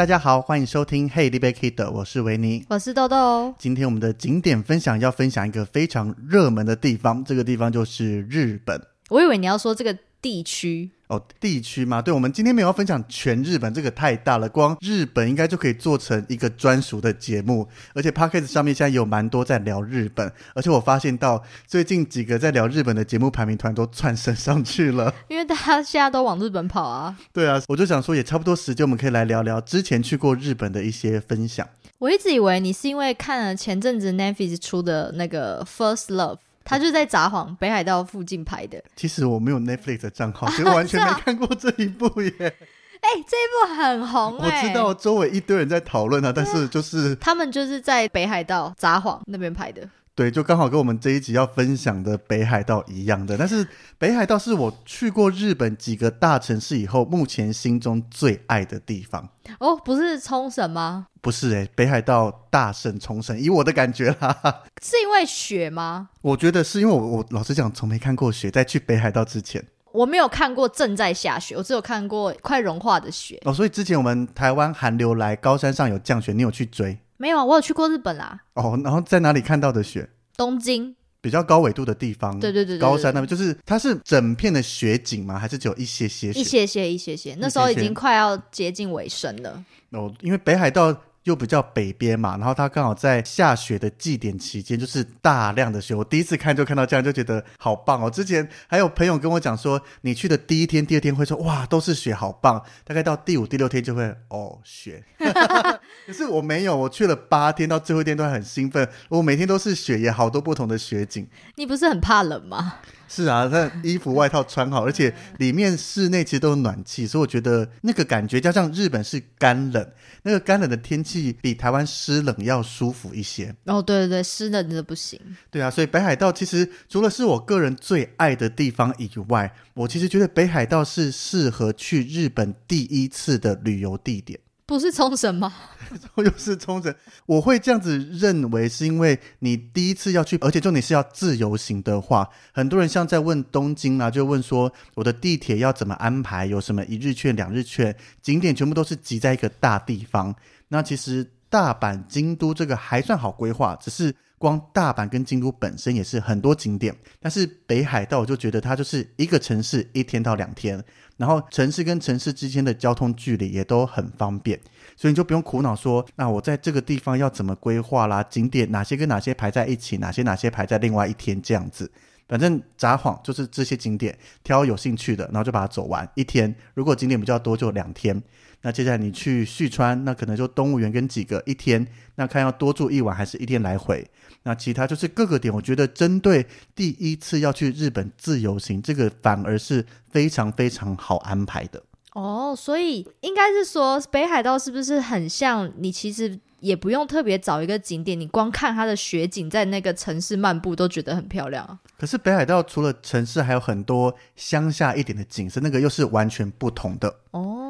[0.00, 3.54] 大家好，欢迎收听《Hey, l i b e Kid》，我是维尼，我是豆豆。
[3.58, 8.80] 今天我们的景点分享要分享一个非常热门的地方，这个地方就是日本。
[9.10, 10.90] 我以为你要说这个地区。
[11.10, 17.68] 哦，地区嘛，对，我们今天没有要分享全日本，这个太大了，光日本应该就可以做成一个专属的节目。
[17.94, 27.18] 而且 p o c k e t 上面现在有蛮多在聊日本，而且我发现到最近几个在聊日本的节目排名团都窜升上去了，因为大家现在都往日本跑啊。
[27.32, 31.68] 对啊，我就想说也差不多时间，我们可以来聊聊之前去过日本的一些分享。
[31.98, 36.38] 我一直以为你是因为看了前阵子 Netflix 出的那个 First Love。
[36.70, 38.80] 他就在札幌北海道附近拍的。
[38.94, 42.32] 其实我没有 Netflix 的账号，所以完全没看过这一部耶。
[43.00, 44.46] 哎，这一部很红欸。
[44.46, 49.82] 我知道周围一堆人在讨论啊，但是就是他们就是在北海道札幌那边拍的。
[50.20, 53.38] 对，就刚好跟我们这一集要分享的北海道一样的。
[53.38, 59.26] 但是北海道是我去过日本几个大城市以后，目前心中最爱的地方。
[59.60, 61.06] 哦，不是冲绳吗？
[61.22, 64.36] 不是哎，北海道大胜冲绳，以我的感觉啦。
[64.84, 66.10] 是因为雪吗？
[66.20, 73.40] 我觉得是因为我我老实讲，从没看过雪，在去北海道之前，我没有看过正在下雪，我只有看过快融化的雪。
[73.46, 76.98] 哦，所以之前我们台湾寒流来，高山上有降雪，你有去追？
[77.20, 78.40] 没有，我有去过日本啦。
[78.54, 80.08] 哦，然后在哪里看到的雪？
[80.38, 82.40] 东京，比较高纬度的地方。
[82.40, 85.38] 对对对，高山那边就是它是整片的雪景吗？
[85.38, 86.30] 还是只有一些些？
[86.30, 87.36] 一些些，一些些。
[87.38, 89.62] 那时候已经快要接近尾声了。
[89.90, 90.96] 哦，因为北海道。
[91.24, 95.94] 又比较北边嘛，然后它刚好在下雪的祭典期间，就是大量的雪。
[95.94, 98.10] 我第一次看就看到这样，就觉得好棒哦。
[98.10, 102.64] 之前还有朋友跟我讲说，你去的第一天、第二天会说哇都是雪，好棒。
[102.84, 105.04] 大概到第五、第六天就会哦雪。
[106.06, 108.88] 可是我没有，我去了八天，到最后一天都很兴奋。
[109.08, 111.28] 我每天都是雪，也好多不同的雪景。
[111.56, 112.76] 你不是很怕冷吗？
[113.12, 119.84] 是啊，他衣服外套穿好，而且里面室内其实都有暖气，所以我觉得那个感觉加上日本是干冷，
[120.22, 123.52] 那个干冷的天气比台湾湿冷要舒服一些。
[123.64, 125.20] 哦，对对对，湿冷的不行。
[125.50, 134.38] 对啊，所以北海道其实除了是我个人最爱的地方以外，我其实觉得北海道是适合去日本第一次的旅游地点。
[134.70, 135.52] 不是冲绳吗？
[136.14, 136.94] 又是冲绳。
[137.26, 150.32] 我会这样子认为，是因为你第一次要去，而且重点是要自由行的话，很多人像在问东京啊，就问说我的地铁要怎么安排，有什么一日券、两日券，景点全部都是集在一个大地方。
[150.68, 154.14] 那其实大阪、京都这个还算好规划，只是。
[154.40, 160.82] 光大阪跟京都本身也是很多景点，但是北海道我就觉得它就是一个城市一天到两天，
[161.18, 164.58] 然后城市跟城市之间的交通距离也都很方便，
[164.96, 168.22] 所以你就不用苦恼说，那我在这个地方要怎么规划啦？
[168.22, 171.92] 景点哪些跟哪些排在一起，哪些哪些排在另外一天这样子。
[172.26, 176.54] 反正札幌就是这些景点，挑有兴趣的，然后就把它走完一天。
[176.72, 178.22] 如果景点比较多，就两天。
[178.62, 181.84] 那接下来你去旭川，那可能就动物园跟几个一天，
[182.14, 184.06] 那看要多住一晚还是一天来回。
[184.42, 191.82] 那其他就是各个点，我觉得针对第一次要去日本自由行，这个反而是非常非常好安排的。
[192.14, 195.70] 哦，所以应该是说北海道是不是很像？
[195.76, 201.78] 你其实也不用特别找一个景点，你光看它的雪景，在那个城市漫步都觉得很漂亮。
[201.98, 207.14] 可是北海道除了城市，还有很多乡下一点的景色，那个又是完全不同的。
[207.32, 207.69] 哦。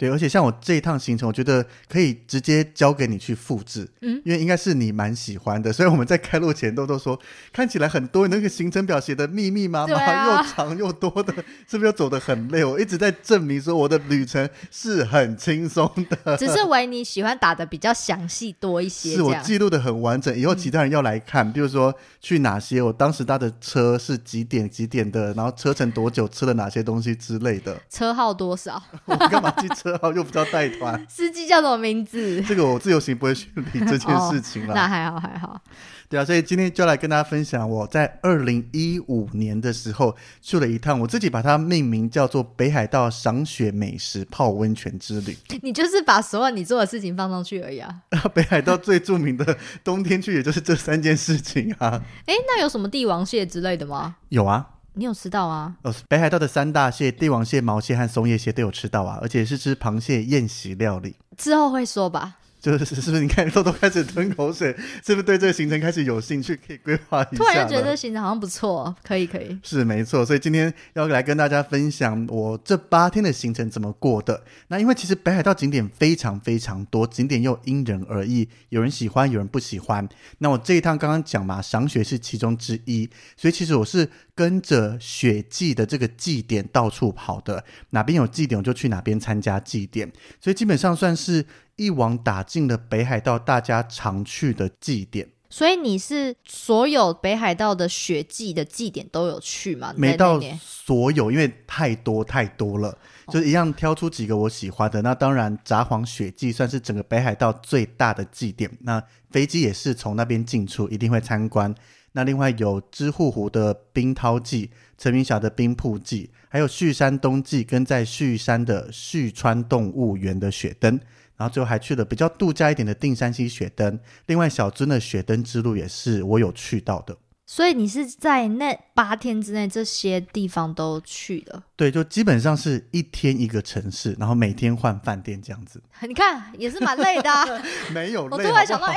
[0.00, 7.20] 对，而且像我这一趟行程，我觉得可以直接交给你去复制，嗯，因为应该是你蛮喜欢的，所以我们在开路前都都说，
[7.52, 11.34] 看起来很多那个行程表写的密密麻麻，又长又多的，
[11.68, 12.64] 是不是又走得很累？
[12.64, 29.89] 我一直在证明说我的旅程是很轻松的，只是维尼喜欢打的比较详细多一些，是我记录的很完整，以后其他人要来看，比如说去哪些，我当时搭的车是几点几点的，然后车程多久，吃了哪些东西之类的，车号多少， 我干嘛记车？
[29.90, 32.40] 车号，又不叫带团， 司机叫什么名字？
[32.46, 34.74] 这个我自由行不会去理这件事情了。
[34.74, 35.60] 那还好还好。
[36.08, 45.36] 对啊，所以今天就来跟大家分享我在二零一五年的时候去了一趟，我自己把它命名叫做北海道赏雪美食泡温泉之旅。
[45.62, 48.02] 你就是把所有你做的事情放上去而已啊。
[48.34, 52.02] 北海道最著名的冬天去，也就是这三件事情啊。
[52.26, 54.16] 哎，那有什么帝王蟹之类的吗？
[54.30, 55.76] 有啊，你有吃到啊？
[55.82, 61.16] 哦，北海道的三大蟹——帝王蟹、毛蟹和松叶蟹都有吃到啊，而且是吃螃蟹宴席料理。
[61.36, 62.36] 之后会说吧。
[62.60, 63.20] 就是是不是？
[63.22, 66.54] 你看豆豆开始吞口水，是不是对这个行程开始有兴趣？
[66.66, 67.42] 可以规划一下。
[67.42, 69.58] 突然觉得这行程好像不错，可以可以。
[69.62, 74.42] 是没错，所以今天要来跟大家分享我这八天的行程怎么过的。
[74.68, 80.06] 那因为其实北海道景点非常非常多，景点又因人而异，有人喜欢，有人不喜欢。
[80.38, 91.46] 那我这一趟刚刚讲嘛，赏雪是其中之一，所以其实我是跟着雪季的这个祭典到处跑的，哪边有祭典我就去哪边参加祭典，所以基本上算是。
[91.80, 99.94] 一网打尽了北海道大家常去的祭典，所以你是所有北海道的雪祭的祭典都有去吗？
[99.96, 102.98] 没到所有，因为太多太多了，
[103.28, 105.00] 就一样挑出几个我喜欢的。
[105.00, 111.74] 那当然，札幌雪祭算是整个北海道最大的祭典，那飞机也是从那边进出，一定会参观。
[112.12, 121.00] 那另外有知户湖的冰涛祭、陈明霞的冰瀑祭，还有旭山冬季跟在旭山的旭川动物园的雪灯。
[121.40, 127.16] 然后最后还去了比较度假一点的定山溪雪灯，另外小樽的雪灯之路也是我有去到的。
[127.46, 131.64] 所以你是在那八天之内这些地方都去了？
[131.80, 135.82] 对，就基本上是一天一个城市，然后每天换饭店这样子。
[136.06, 137.30] 你看也是蛮累的。
[137.92, 138.96] 没有，我突然想到，哎，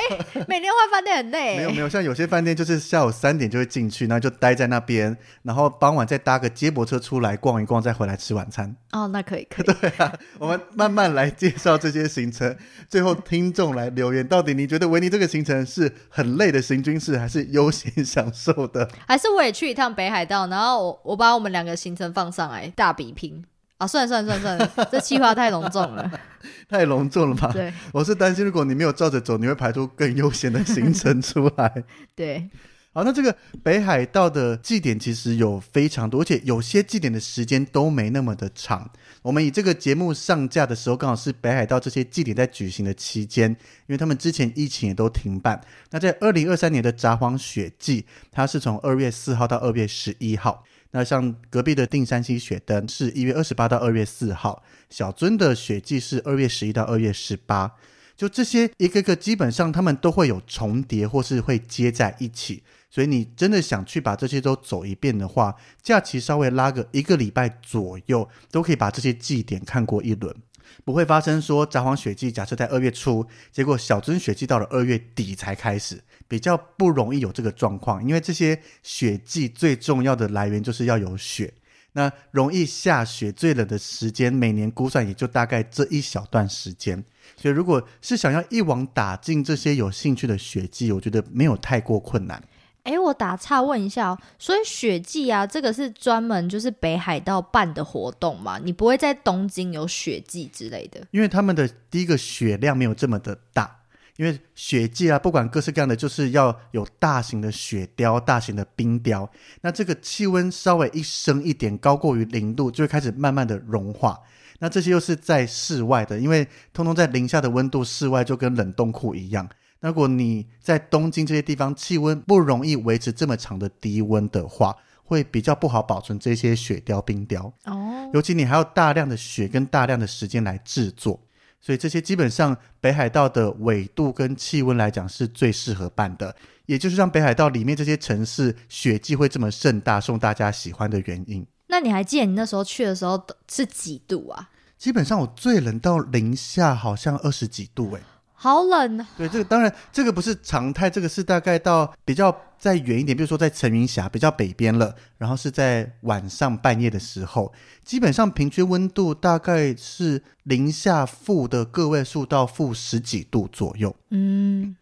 [0.50, 1.56] 每天换饭店很累。
[1.56, 8.76] 没有没有，像有些饭店就是下午三点就会进去，然后就待在那边，然后傍晚再搭个接驳车出来逛一逛，再回来吃晚餐。
[8.92, 9.66] 哦，那可以可以。
[9.80, 12.54] 对啊，我们慢慢来介绍这些行程，
[12.90, 18.54] 最后听众来留言，到底你觉得维尼这个行程是很累的行军式，还是悠闲享受？
[18.54, 23.44] 受的，还是我也去一趟北海道，然后我我把我们两个行程放上来大比拼
[23.78, 23.88] 啊！
[23.88, 26.12] 算了算了算了算了， 这计划太隆重了，
[26.70, 27.52] 太隆重了吧？
[27.52, 31.84] 对，我是担心如果你没有照着走，你会排出更悠闲的行程出来。
[32.16, 32.50] 对。
[32.96, 38.88] 好，那这个北海道的祭典其实有非常多，而且有些祭典的时间都没那么的长。
[39.24, 45.60] 我们以这个节目上架的时候，刚好是北海道这些祭典在举行的期间，因为他们之前疫情也都停办。
[45.90, 50.64] 那在二零二三年的札幌雪季，它是从二月四号到二月十一号。
[50.94, 57.72] 那像隔壁的定山溪雪灯是一月二十八到二月四号，小樽的雪季是二月十一到二月十八。
[58.16, 62.62] 就这些一个个，基本上他们都会有重叠，或是会接在一起。
[62.92, 70.36] 所以你真的想去把这些都走一遍的话，假期稍微拉个一个礼拜左右，都可以把这些祭点看过一轮，
[70.84, 81.54] 不会发生说札幌雪季假设在二月初，结果小樽雪季到了二月底才开始，比较不容易有这个状况，因为这些雪季最重要的来源就是要有雪，
[81.94, 87.04] 那容易下雪最冷的时间，每年估算也就大概这一小段时间，
[87.36, 92.42] 所以如果是想要一网打尽这些有兴趣的雪季，我觉得没有太过困难。
[92.84, 98.60] 哎，我打岔问一下哦，所以雪季啊，这个是专门就是北海道办的活动嘛？
[98.60, 101.00] 你不会在东京有雪季之类的？
[101.12, 103.80] 因为他们的第一个雪量没有这么的大，
[104.18, 109.32] 因为雪季啊，不管各式各样的，就是要有大型的雪雕、大型的冰雕，
[109.62, 114.20] 那这个气温稍微一升一点，高过于零度，就会开始慢慢的融化。
[114.60, 119.48] 那这些又是在室外的，因为通通在零下的温度，室外就跟冷冻库一样。
[119.84, 124.74] 如果你在东京这些地方气温不容易维持这么长的低温的话，
[125.04, 128.10] 会比较不好保存这些雪雕冰雕哦。
[128.14, 131.20] 尤其你还要大量的雪跟大量的时间来制作，
[131.60, 136.34] 所以这些基本上北海道的纬度跟气温来讲是最适合办的，
[136.66, 141.46] 也就是让北海道里面这些城市雪季会这么盛大，受大家喜欢的原因。
[141.68, 143.22] 那你还记得你那时候去的时候
[143.52, 144.50] 是几度啊？
[144.78, 148.02] 基本上我最冷到零下好像二十几度哎。
[148.44, 149.08] 好冷啊！
[149.18, 157.54] 对，这个当然，这个不是常态，这个是大概到比较再远一点，比如说在陈云峡比较北边了，然后是在晚上半夜的时候，
[157.86, 163.96] 基本上平均温度大概是零下负的个位数到负十几度左右。
[164.10, 164.76] 嗯，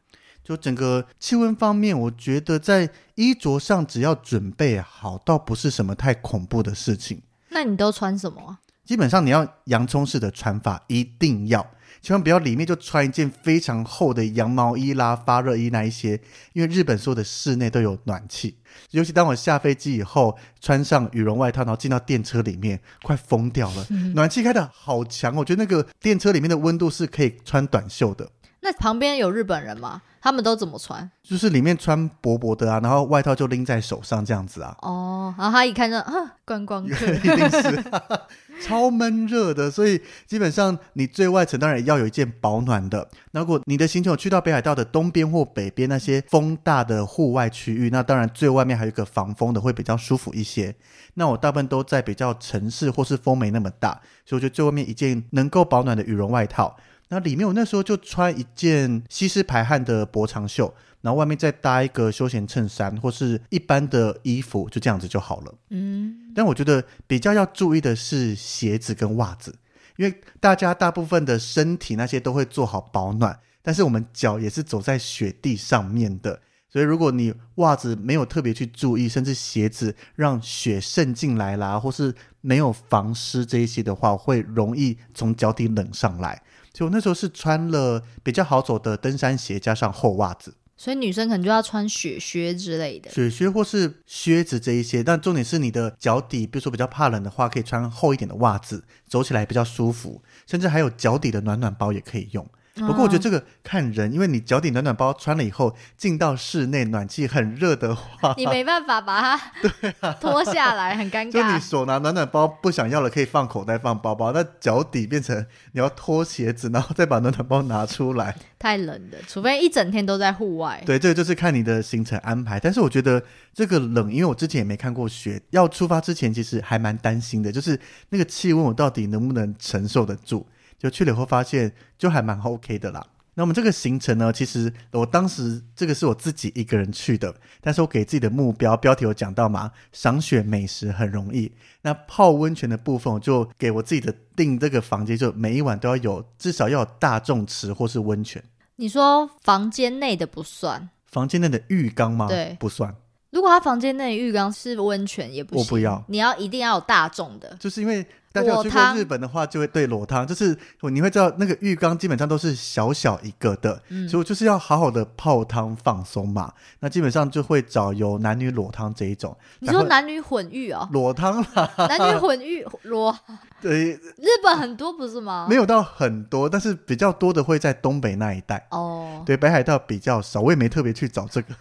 [0.44, 7.22] 就整个气温方面，我觉得在衣着上只要准备好，倒不是什么太恐怖的事情。
[7.50, 8.58] 那你都穿什么？
[8.84, 11.64] 基本上你要洋葱式的穿法，一定要。
[12.02, 16.20] 千万不要里面就穿一件非常厚的羊毛衣啦、发热衣那一些，
[16.54, 18.58] 因为日本所有的室内都有暖气。
[18.90, 28.30] 尤其当我下飞机以后，穿上羽绒外套，然后进到电车里面，快疯掉了，暖气开的好强，我觉得那个电车里面的温度是可以穿短袖的。
[28.62, 30.02] 那旁边有日本人吗？
[30.22, 31.10] 他们都怎么穿？
[31.24, 34.76] 就是里面穿薄薄的啊，然后外套就拎在手上这样子啊。
[34.82, 37.84] 哦，然后他一看就啊，观光客 一定是
[38.62, 43.10] 超闷热的，所以基本上你最外层当然要有一件保暖的。
[43.32, 50.76] 如果你的行程有去到北海道的东边或北边那些风大的户外区域，那当然最外面还有一个防风的，会比较舒服一些。
[51.16, 56.78] 那我大部分都在比较城市或是风没那么大，所以我觉得最外面一件能够保暖的羽绒外套。
[57.14, 65.54] 那里面我那时候就穿一件吸湿排汗的薄长袖，然后外面再搭一个休闲衬衫或是一般的衣服，就这样子就好了。
[65.72, 69.54] 嗯，但我觉得比较要注意的是鞋子跟袜子，
[69.98, 76.40] 因为大家大部分的身体那些都会做好保暖，但是我们脚也是走在雪地上面的，
[76.70, 86.42] 所以如果你袜子没有特别去注意，甚至鞋子让雪渗进来啦，或是没有防湿这一些的话，会容易从脚底冷上来。
[86.82, 90.56] 所以我那时候是穿了比较好走的登山鞋，加上厚袜子。
[90.76, 93.12] 所以女生可能就要穿雪靴之类的。
[93.12, 100.24] 雪靴或是靴子这一些，但重点是你的脚底，比如说比较怕冷的话，可以穿厚一点的袜子，走起来比较舒服。
[100.48, 102.50] 甚至还有脚底的暖暖包也可以用。
[102.76, 109.52] 不过我觉得这个看人，因为你脚底暖暖包穿了以后，进到室内暖气很热的话， 你没办法把它
[110.22, 111.32] 脱下来，很尴尬。
[111.32, 119.18] 就你手拿暖暖包不想要了，可以放口袋放包包，那脚底变成你要脱鞋子，然后再把暖暖包拿出来，太冷了。
[119.28, 120.82] 除非一整天都在户外。
[120.86, 122.58] 对，这个就是看你的行程安排。
[122.58, 123.22] 但是我觉得
[123.54, 127.78] 这个冷，因为我之前也没看过雪，要出发之前其实还蛮担心的，就是
[128.10, 130.48] 那个气温我到底能不能承受得住。
[130.82, 133.06] 就去了以后发现，就还蛮 OK 的啦。
[133.36, 141.52] 那我们这个行程呢，其实我当时这个是我自己一个人去的，但是我给自己的目标标题有讲到嘛，赏雪美食很容易。
[141.84, 148.44] 那泡温泉的部分，我就给我自己的订这个房间，就每一晚都要有至少要有大众池或是温泉。
[148.78, 152.28] 你说房间内的不算，房间内的浴缸吗？
[152.28, 152.94] 对，不算。
[153.30, 156.04] 如果他房间内浴缸是温泉也不行，我不要。
[156.08, 158.06] 你要一定要有大众的，就是因为。
[158.32, 166.54] 大家有去过日本的话，就会对裸汤，就是你会知道那个浴缸基本上都是小小一个的，所以就是要好好的泡汤放松嘛。
[166.80, 169.36] 那基本上就会找有男女裸汤这一种。
[169.60, 170.88] 你说男女混浴哦？
[170.92, 173.18] 裸汤啦，男女混浴裸。
[173.62, 175.46] 对，日本很多不是吗？
[175.50, 178.66] 没有到很多，但是比较多的会在东北那一带。
[178.72, 181.54] 哦，对，北海道比较少，我也没特别去找这个。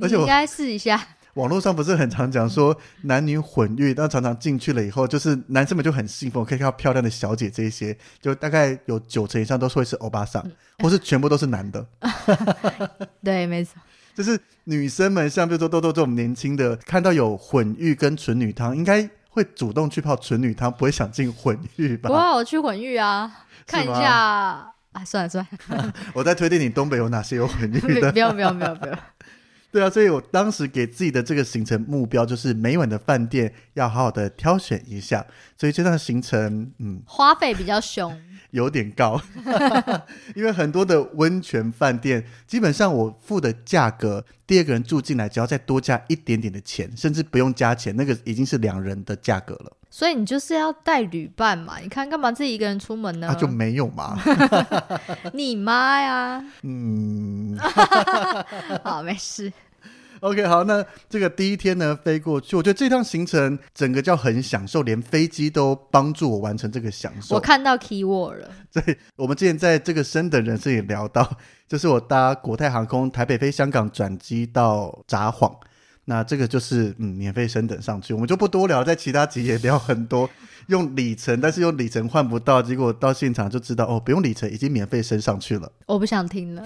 [0.00, 1.00] 而且我应该试一下。
[1.38, 10.44] 网络上不是很常讲说男女混浴，但常常进去了以后，就是男生们就很兴奋，可以看到漂亮的小姐这些，就大概有九成以上都是会是欧巴桑，
[10.80, 11.86] 或是全部都是男的。
[13.22, 13.80] 对，没错，
[14.16, 22.10] 就是女生们，像比如说豆豆这种年轻的，看到有混浴跟纯女汤，应该会主动去泡纯女汤，不会想进混浴吧？
[22.10, 28.98] 哇，我去混浴啊，看一下啊，算了算了， 我在推荐你东北有哪些有混浴的，不要不要不要不要。
[29.70, 35.26] 对啊，所以我当时给自己的这个行程目标就是每晚的饭店要好好的挑选一下，
[35.58, 38.18] 所以这段行程嗯花费比较凶，
[38.50, 39.20] 有点高，
[40.34, 49.72] 因为很多的温泉饭店基本上我付的价格，第二个人住进来只要再多加一点点的钱，甚至不用加钱，那个已经是两人的价格了。
[49.90, 51.78] 所以你就是要带旅伴嘛？
[51.82, 53.28] 你看干嘛自己一个人出门呢？
[53.28, 54.18] 啊，就没有嘛？
[55.32, 56.44] 你妈呀！
[56.62, 57.58] 嗯，
[58.84, 59.50] 好，没事。
[60.20, 67.34] OK，好，那这个第一天呢飞过去，我觉得这趟行程整个叫很享受，连飞机都帮助我完成这个享受。
[67.34, 68.50] 我看到 keyword 了。
[68.72, 75.52] 对，我们之前在这个升等人士也聊到， 就是我搭国泰航空台北飞香港转机到札幌。
[76.04, 80.28] 那这个就是嗯，免费升等上去，我们就不多聊，在其他集也聊很多
[80.68, 85.70] 用里程，但是用里程换不到，结果到现场就知道哦，不用里程已经免费升上去了。
[85.86, 86.64] 我不想听了，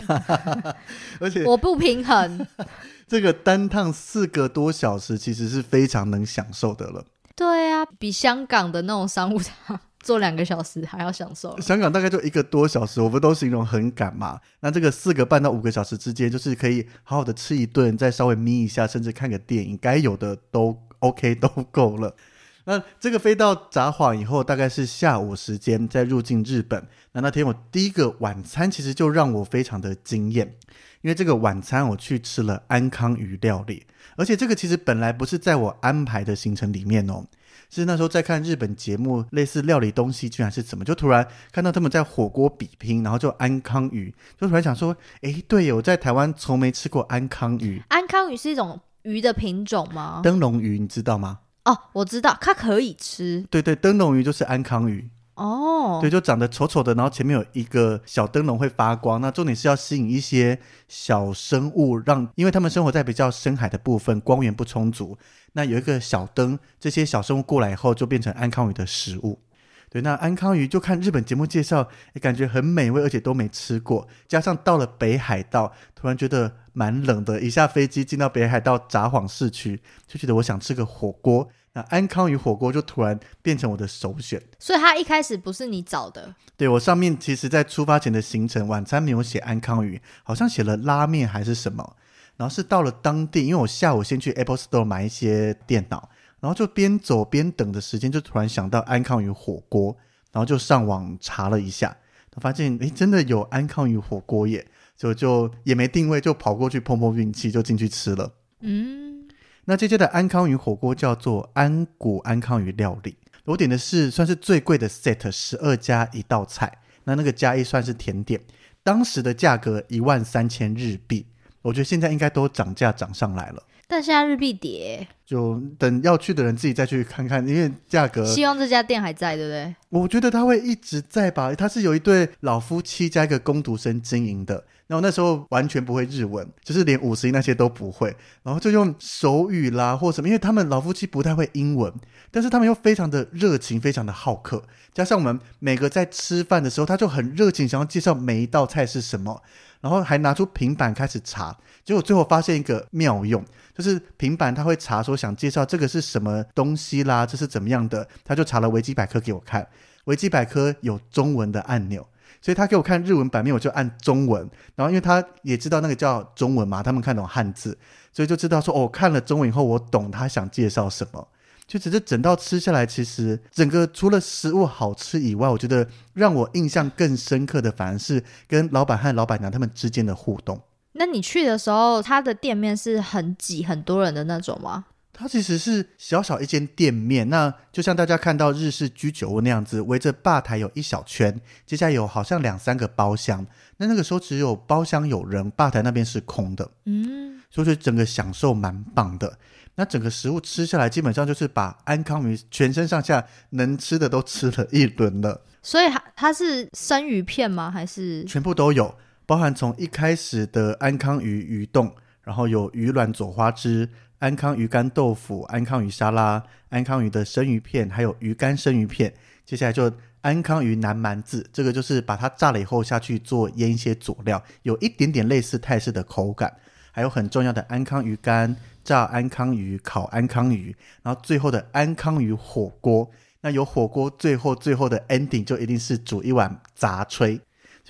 [1.18, 2.46] 而且我不平衡。
[3.08, 7.04] 这个单趟四个多小时，其实是非常能享受的了。
[7.34, 9.80] 对啊，比香港的那种商务舱。
[10.02, 14.40] 坐两个小时还要享受，香港大概就一个多小时，我们都形容很赶嘛。
[14.58, 22.16] 那这个四个半到五个小时之间，就是可以好好的吃一顿，再稍微眯一下，甚至看个电影，该有的都 OK 都够了。
[22.64, 26.86] 那这个飞到札幌以后，大概是下午时间再入境日本。
[27.12, 30.54] 那那天我第一个晚餐其实就让我非常的惊艳，
[31.00, 33.84] 因为这个晚餐我去吃了安康鱼料理，
[34.16, 37.24] 而且这个其实本来不是在我安排的行程里面哦。
[37.68, 47.82] 是那时候在看日本节目，类似料理东西，居然是怎么，就突然看到他们在火锅比拼，然后就安康鱼，就突然想说，诶，对耶，我在台湾从没吃过安康鱼。
[47.88, 50.20] 安康鱼是一种鱼的品种吗？
[50.22, 51.38] 灯笼鱼你知道吗？
[51.64, 55.08] 哦，我知道，它可以吃对对，灯笼鱼就是安康鱼。
[55.34, 55.98] 哦。
[56.00, 59.20] 对，就长得丑丑的，然后前面有一个小灯笼会发光。
[59.20, 65.16] 那重点是要吸引一些小生物，让因为它们生活在比较深海的部分，光源不充足。
[65.52, 69.40] 那有一个小灯，这些小生物过来以后，就变成安康鱼的食物。
[69.88, 74.08] 对，那安康鱼就看日本节目介绍，也感觉很美味，而且都没吃过。
[74.26, 81.48] 加上到了北海道，突然觉得蛮冷的，一下飞机进到北海道札幌市区，就觉得我想吃个火锅。
[81.74, 84.42] 那安康鱼火锅就突然变成我的首选。
[84.58, 91.96] 所以它一开始不是你找的，对我上面其实，在出发前的行程，晚餐没有写安康鱼，好像写了拉面还是什么。
[92.36, 96.08] 然后是到了当地，因为我下午先去 Apple Store 买一些电脑，
[96.40, 99.96] 然后就边走边等的时间，就突然想到安康鱼火锅，
[100.32, 101.96] 然后就上网查了一下，
[102.38, 104.66] 发现诶真的有安康鱼火锅耶，
[105.02, 108.34] 就就也没定位，就跑过去碰碰运气，就进去吃了。
[108.60, 109.26] 嗯，
[109.64, 113.16] 那这家的安康鱼火锅叫做安谷安康鱼料理，
[113.46, 118.40] 我点的是算是最贵的 set，十二加一道菜，那那个加一算是甜点，
[118.84, 121.26] 当时的价格一万三千日币，
[121.62, 129.74] 我觉得现在应该都涨价涨上来了，但现在日币跌，就等要去的人自己再去看看，因为价格，希望这家店还在，对不对？
[129.88, 134.62] 我觉得他会一直在吧，他是有一对老夫妻加一个工读生经营的。
[134.86, 141.92] 然后那时候完全不会日文，就是连五十音那些都不会，然后就用手语啦或什么，因为他们老夫妻不太会英文，
[142.30, 144.62] 但是他们又非常的热情，非常的好客，
[144.92, 149.42] 加上我们每个在吃饭的时候，他就很热情，想要介绍每一道菜是什么，
[149.80, 153.42] 然后还拿出平板开始查，结果最后发现一个妙用，
[153.74, 159.66] 就是平板他会查说想介绍这个是什么东西啦，这是怎么样的，他就查了维基百科给我看，
[160.04, 162.06] 维基百科有中文的按钮。
[162.40, 164.48] 所以他给我看日文版面，我就按中文。
[164.74, 167.76] 然后因为他也知道那个叫中文嘛，他们看懂汉字，
[168.12, 171.28] 所以就知道说哦，看了中文以后，我懂他想介绍什么。
[171.64, 180.60] 就只是整道吃下来，其实整个除了食物好吃以外，我觉得让我印象更深刻的，反而是跟老板和老板娘他们之间的互动。
[180.94, 184.84] 那你去的时候，他的店面是很挤、很多人的那种吗？
[185.14, 193.46] 它其实是小小一间店面，那就像大家看到日式居酒屋那样子，围着吧台有一小圈，接下来有好像两三个包厢。
[193.76, 199.38] 那那个时候只有包厢有人，吧台那边是空的，嗯，所以就整个享受蛮棒的。
[199.74, 207.70] 那整个食物吃下来，基本上就是把安康鱼全身上下能吃的都吃了一轮了，所以它它是生鱼片吗？
[207.70, 208.94] 还是全部都有，
[209.26, 213.88] 包含从一开始的安康鱼鱼冻，然后有鱼卵左花枝。
[214.22, 219.12] 安康鱼干豆腐、安康鱼沙拉、安康鱼的生鱼片，还有鱼干生鱼片。
[219.44, 226.56] 接下来就安康鱼南蛮子，这个就是把它炸了以后下去做腌一些佐料，有一点点类似泰式的口感。
[226.92, 228.54] 还有很重要的安康鱼干、
[228.84, 233.10] 炸安康鱼、烤安康鱼，然后最后的安康鱼火锅。
[233.40, 237.40] 那有火锅，最后最后的 ending 就一定是煮一碗杂炊。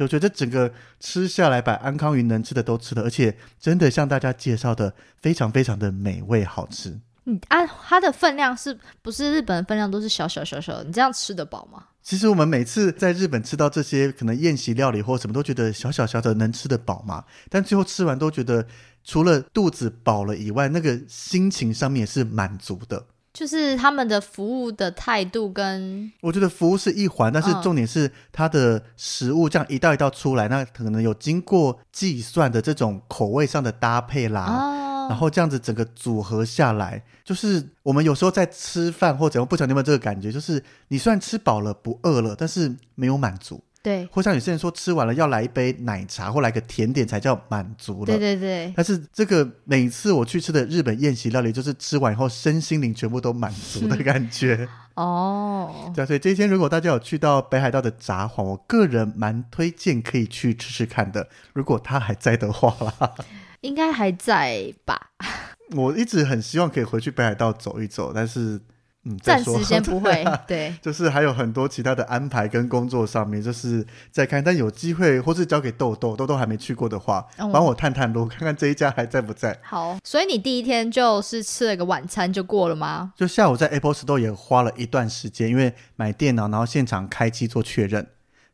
[0.03, 7.01] 就觉得整个吃下来，把安康鱼能吃的都吃了，而且真的像大家介绍的，非常非常的美味好吃。
[7.25, 10.85] 你按它的分量是不是日本的分量都是小小小小的？
[10.85, 11.85] 你这样吃得饱吗？
[12.03, 17.25] 其实我们每次在日本吃到这些可能宴席料理或什么，都觉得小小小的能吃得饱吗？
[17.49, 18.67] 但最后吃完都觉得，
[19.05, 23.07] 除了肚子饱了以外，那个心情上面也是满足的。
[23.33, 34.45] 就是他们的服务的态度跟我觉得服务是一环，但是嗯重点是它的食物这样一道一道出来，那可能有经过计算的这种口味上的搭配啦。
[34.45, 43.63] 哦，然后这样子整个组合下来，就是我们有时候在吃饭或者我不晓得你有没有这个感觉，就是你虽然吃饱了不饿了，但是没有满足。
[43.83, 48.07] 对或像有些人说吃完了要来一杯奶茶或来个甜点才叫满足了。
[48.07, 54.69] 对对对，但是这个每次我去吃的日本宴席料理，就是吃完以后身心灵全部都满足的感觉。
[54.95, 61.29] 哦，对啊，所以这一天如果大家有去到北海道的札幌，我个人蛮推荐可以去吃吃看的。
[61.53, 63.15] 如果他还在的话啦，
[63.63, 65.11] 应该还在吧？
[65.75, 68.61] 我一直很希望可以回去北海道走一走，但是
[69.05, 74.43] 嗯，暂时先 不会，对，就是还有很多其他的安排跟工作上面，就是在看。
[74.45, 79.59] 但有机会或是交给豆豆，豆豆还没去过的话，哦帮我探探路，看看这一家还在不在。
[79.63, 83.13] 好，所以你第一天就是吃了个晚餐就过了吗？
[83.17, 88.07] 就下午在 Apple Store 也花了一段时间，因为买电脑，然后现场开机做确认。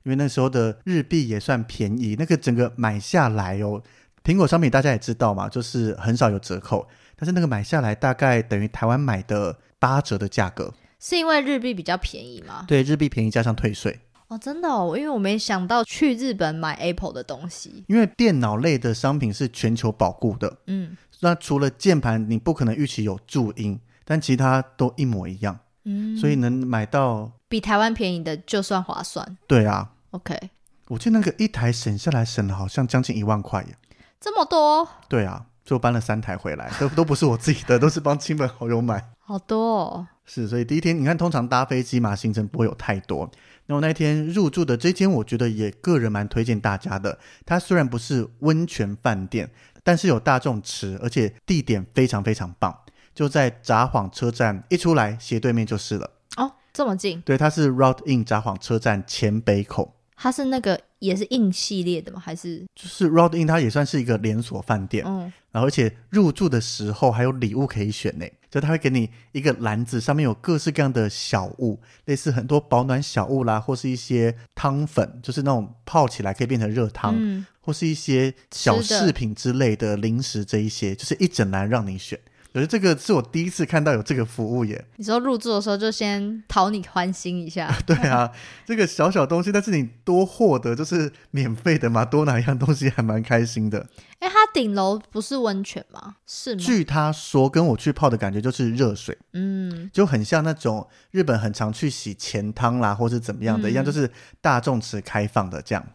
[0.05, 3.83] 因为那时候的日币也算便宜，那个整个买下来哦，
[4.25, 10.73] 苹果商品大家也知道嘛，就是很少有折扣，但是那个买下来大概等于台湾买的八折的价格。
[11.01, 12.65] 是因为日币比较便宜吗？
[12.67, 14.01] 对，日币便宜加上退税。
[14.27, 17.85] 哦，真的哦，因为我没想到去日本买 Apple 的东西。
[17.87, 27.33] 因为电脑类的商品是全球保固的，嗯那除了键盘，你不可能预期有注音，但其他都一模一样，嗯，所以能买到。
[27.49, 29.39] 比台湾便宜的就算划算。
[29.47, 30.51] 对啊，OK，
[30.89, 33.75] 我记得那个一台省下来省了好像将近一万块耶。
[34.21, 39.03] 这么多，对啊，就搬了三台回来，都都不是我自己的，都是帮亲朋好友买。
[39.29, 40.09] 好多哦。
[40.25, 43.31] 是，所以第一天你看，通常搭飞机嘛，行程不会有太多。
[43.67, 47.19] 那我那天入住的这间，我觉得也个人蛮推荐大家的。
[47.45, 49.51] 它虽然不是温泉饭店，
[49.85, 52.75] 但是有大众池，而且地点非常非常棒，
[53.15, 56.11] 就在札幌车站一出来斜对面就是了。
[56.37, 62.19] 哦，这么近，对，它是 Route In 札幌车站前北口，它是那个也是 In 系列的吗？
[62.19, 65.05] 还是就是 Route In 它也算是一个连锁饭店。
[65.07, 82.19] 嗯然后而且入住的时候还有礼物可以选呢，就他会给你一个篮子，上面有各式各样的小物，类似很多保暖小物啦，或是一些汤粉，就是那种泡起来可以变成热汤，嗯，或是一些小饰品之类的零食，这一些就是一整篮让你选。
[82.59, 84.85] 我觉得这个是我第一次看到有这个服务耶。
[84.97, 87.73] 你说入住的时候就先讨你欢心一下。
[87.87, 88.29] 对啊，
[88.67, 93.87] 这个小小东西，但是你多获得就是免费的嘛，多拿一样东西还蛮开心的。
[94.19, 96.17] 哎，它顶楼不是温泉吗？
[96.27, 96.61] 是吗？
[96.61, 99.17] 据他说，跟我去泡的感觉就是热水。
[99.35, 105.87] 嗯，就很像那种日本很常去洗钱汤啦，或是怎么样的，嗯一样就是大众池开放的这样。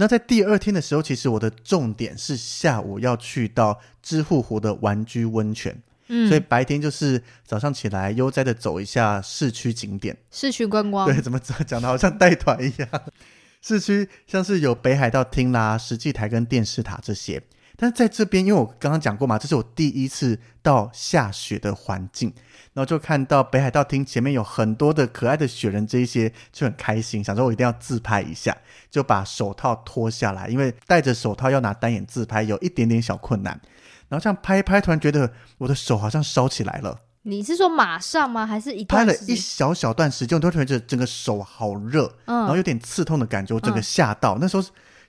[0.00, 10.16] 那在第二天的时候，其实我的重点是下午要去到知户湖的玩居温泉，嗯，所以白天就是早上起来悠哉的走一下市区景点。
[10.30, 11.06] 市区观光。
[11.06, 12.88] 对，怎么讲的好像带团一样。
[13.60, 17.42] 市区像是有北海道厅啦、石祭台跟电视塔这些，
[17.76, 22.32] 但是在这边，因为我刚刚讲过嘛，这是我第一次到下雪的环境，
[22.72, 28.56] 然后就看到北海道厅前面有很多的可爱的雪人，这一些就很开心，想说我一定要自拍一下，
[28.88, 33.60] 就把手套脱下来，因为戴着手套要拿单眼自拍有一点点小困难，
[34.08, 36.98] 然后这样拍一拍，突然觉得我的手好像烧起来了。
[37.22, 38.46] 你是说马上吗？
[38.46, 44.38] 还是一拍了一小小段时间，我都觉得整个手好热，然后嗯有点刺痛的感觉，我整个嗯吓到。
[44.40, 44.62] 那时候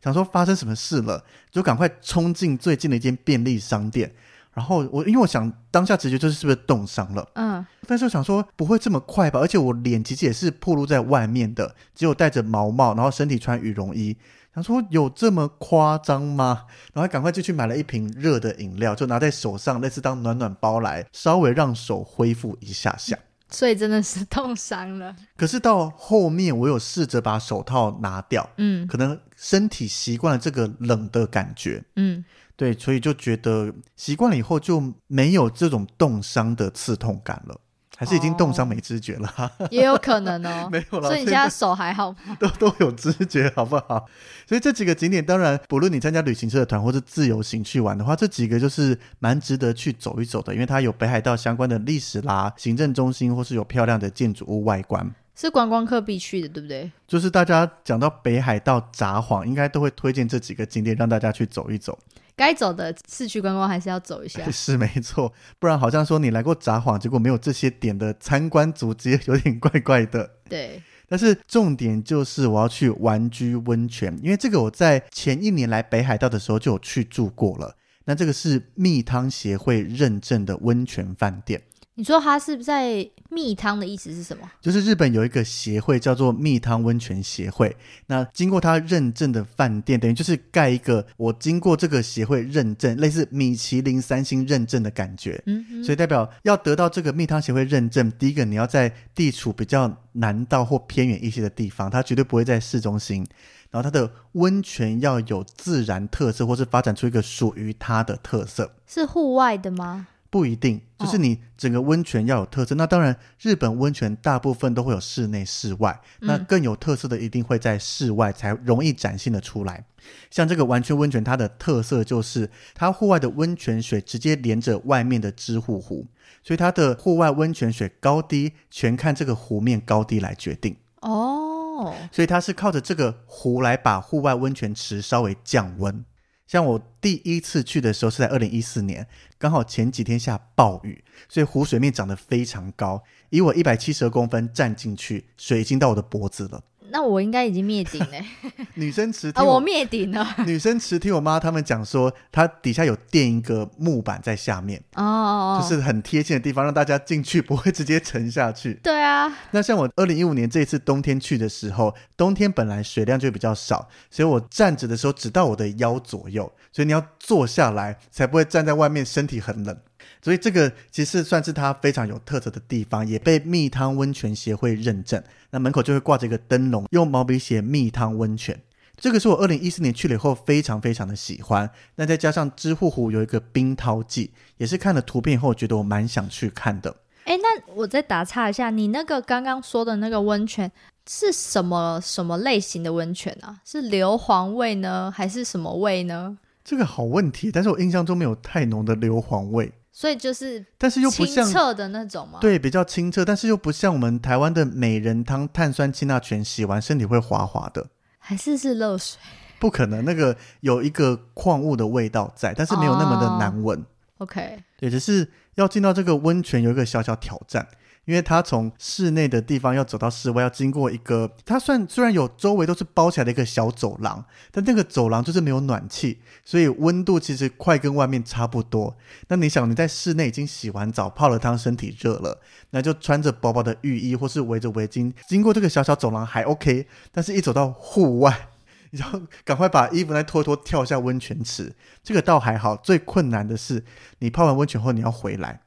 [0.03, 4.13] 想说发生什么事了，就赶快冲进最近的一间便利商店。
[4.53, 9.39] 然后我因为我想当下直觉就是是不是冻伤了，嗯但是我想说不会这么快吧？
[9.39, 14.17] 而且我脸其实也是暴露在外面的，只有戴着毛帽，然后身体穿羽绒衣。
[14.53, 16.65] 想说有这么夸张吗？
[16.93, 23.17] 然后赶快就去买了一瓶热的饮料，就拿在手上，类似当暖暖包来，稍微让手恢复一下下。
[23.51, 25.15] 所以真的是冻伤了。
[25.35, 32.23] 可是到后面，我有试着把手套拿掉，嗯可能身体习惯了这个冷的感觉，嗯，
[32.55, 37.59] 对，所以就觉得习惯了以后就没有这种冻伤的刺痛感了，
[37.99, 40.69] 还是已经冻伤没知觉了，哈 也有可能哦。
[40.71, 42.17] 没有了，所以你现在手还好吗？
[42.39, 44.05] 都都有知觉，好不好？
[44.47, 55.13] 所以这几个景点，当然不论你参加旅行社的团或是自由行去玩的话，这几个就是蛮值得去走一走的，因为它有北海道相关的历史啦、行政中心，或是有漂亮的建筑物外观。
[55.35, 56.89] 是观光客必去的，对不对？
[57.05, 61.99] 就是大家讲到北海道札幌，应该都会推荐这几个景点让大家去走一走。
[62.39, 64.39] 该走的市区观光还是要走一下。
[64.49, 70.37] 是没错，不然好像说你来过札幌，结果没有这些点的参观足迹，有点怪怪的。
[70.47, 77.75] 对，但是重点就是我要去玩居温泉，因为这个我在前一年来北海道的时候就有去住过了。
[78.05, 81.61] 那这个是蜜汤协会认证的温泉饭店，
[81.99, 84.49] 你说它是在蜜汤的意思是什么？
[84.61, 87.75] 就是日本有一个协会叫做蜜汤温泉协会。
[88.07, 95.43] 那经过他认证的饭店，等于就是盖一个我经过这个协会认证，类似米其林三星认证的感觉。
[95.45, 103.27] 嗯嗯所以代表要得到这个蜜汤协会认证，第一个你要在地处比较南道或偏远一些的地方，它绝对不会在市中心。
[103.71, 110.07] 然后它的温泉要有自然特色，或是发展出一个属于它的特色，是户外的吗？
[110.29, 112.75] 不一定就是你整个温泉要有特色。
[112.75, 119.83] 那当然，日本温泉大部分都会有室内、室外，那嗯更有特色的一定会在室外才容易展现的出来。
[120.29, 126.05] 像这个完全温泉，它的特色就是它户外的温泉水直接连着外面的支户湖，
[126.43, 130.75] 所以它的户外温泉水高低全看这个湖面高低来决定。
[131.01, 136.03] 哦，所以它是靠着这个湖来把户外温泉池稍微降温。
[136.49, 139.07] 像我第一次去的时候是在二零一四年，
[139.37, 143.03] 刚好前几天下暴雨，所以湖水面涨得非常高。
[143.29, 146.63] 以我一百七十公分站进去，水已经到我的脖子了。
[146.91, 148.17] 那我应该已经灭顶了
[148.75, 158.73] 女生池啊，我灭顶了女生池听我妈他们讲说，它底下有垫一个木板在下面，哦哦，哦就是很贴心的地方，让大家进去不会直接沉下去。
[158.83, 169.77] 对啊，那像我二零一五年这一次冬天去的时候，冬天本来水量就比较少，所以我站着的时候只到我的腰左右，所以你要坐下来才不会站在外面，身体很冷。
[170.21, 175.23] 所以这个其实算是它非常有特色的地方，也被蜜汤温泉协会认证。
[175.51, 178.59] 那门口就会挂着一个灯笼，用毛笔写“蜜汤温泉”。
[178.97, 181.69] 这个是我二零一四年去了以后非常非常的喜欢。
[181.95, 186.93] 那再加上知户湖有一个冰涛季，也是看了图片以后觉得我蛮想去看的。
[187.23, 190.69] 哎，那我再打岔一下，你那个刚刚说的那个温泉
[191.07, 193.61] 是什么什么类型的温泉啊？
[193.63, 196.37] 是硫磺味呢，还是什么味呢？
[196.65, 207.85] 这个好问题，但是我印象中没有太浓的硫磺味，所以就是但是又不像清澈的那种吗？，对比较清澈，但是又不像我们台湾的美人汤碳酸氢钠泉洗完身体会滑滑的，
[208.17, 209.19] 还是是热水
[209.59, 210.05] 不可能。
[210.05, 213.85] 那个有一个矿物的味道在，但是没有那么的难闻。
[214.19, 217.67] ？OK，对，只是要进到这个温泉有一个小小挑战，
[218.09, 228.97] 因为它从室内的地方要走到室外，要经过一个它算虽然有周围都是包起来的一个小走廊，但那个走廊就是没有暖气，所以温度其实快跟外面差不多。
[229.27, 232.41] 那你想你在室内已经洗完澡、泡了汤，身体热了，
[232.71, 238.49] 那就穿着薄薄的浴衣或是围着围巾，经过这个小小走廊还 OK，但是一走到户外。
[238.91, 241.75] 你就要赶快把衣服再脱一脱，跳下温泉池。
[242.03, 243.85] 这个倒还好，最困难的是
[244.17, 245.61] 你泡完温泉后你要回来，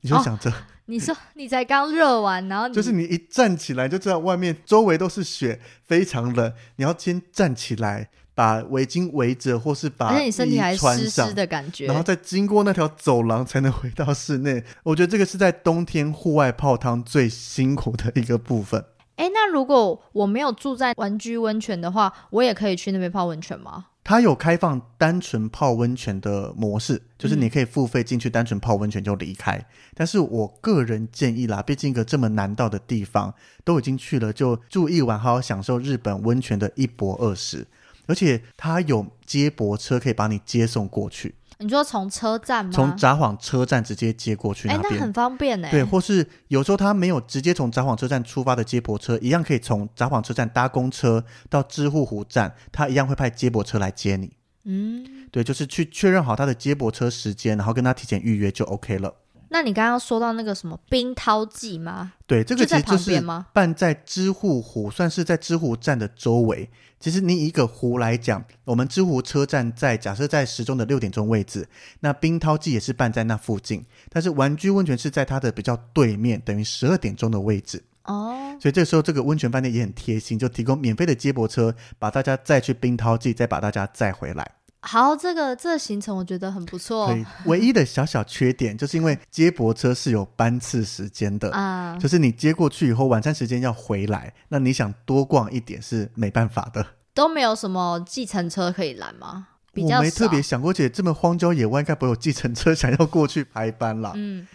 [0.00, 0.50] 你就哦想着，
[0.92, 11.34] 你说 你才刚热完，然后你就是你一站起来就知道外面周围都是雪，非常冷，你要先站起来，把围巾围着，或是把而且你身体还衣穿湿上湿。
[11.34, 18.84] 的感觉，然后再经过那条走廊才能回到室内，我觉得这个是在冬天户外泡汤最辛苦的一个部分。
[19.16, 23.86] 哎，那如果我没有住在玩居温泉的话，我也可以去那边泡温泉吗？
[24.04, 29.64] 它有开放单纯泡温泉的模式，就是你可以付费进去，单纯泡温泉就离开。
[29.94, 33.32] 但是我个人建议啦，毕竟一个这么难到的地方
[33.64, 37.66] 都已经去了，就住一晚，好好享受日本温泉的一博二十。
[38.06, 42.70] 而且它有接驳车可以把你接送过去，你说从车站吗？
[42.72, 44.94] 从札幌车站直接接过去哎，那边。
[44.94, 45.68] 那很方便呢。
[45.70, 54.32] 对，或是有时候他没有直接从札幌车站出发的接驳车，一样可以从札幌车站搭公车到知户湖站，他一样会派接驳车来接你。
[54.64, 59.14] 嗯，对，就是去确认好他的接驳车时间，然后跟他提前预约就 OK 了。
[59.52, 62.14] 那你刚刚说到那个什么冰涛季吗？
[62.26, 66.68] 对，这个其实就是办在知户湖，算是在知湖站的周围。
[66.98, 71.68] 其实你以一个湖来讲，我们知湖车站在假设在时钟的六点钟位置，
[72.00, 77.82] 那冰涛季也是办在那附近，但是玩居温泉是在它的比较对面，等于十二点钟的位置。
[78.04, 84.50] 哦，所以这个时候，这个温泉饭店也很贴心，就提供免费的接驳车，把大家载去冰涛季，再把大家载回来。
[84.84, 91.96] 好，这个这个行程我觉得很不错可以唯一的小小缺点，就是因为接驳车是有班次时间的，啊。
[92.00, 96.84] 就是你接过去以后，晚餐时间要回来，那你想多逛一点是没办法的。
[97.14, 99.46] 都没有什么计程车可以拦吗？
[99.72, 104.12] 比我没特别想过，而且这么荒郊野外，应该不会有计程车 想要过去排班啦。
[104.16, 104.46] 嗯，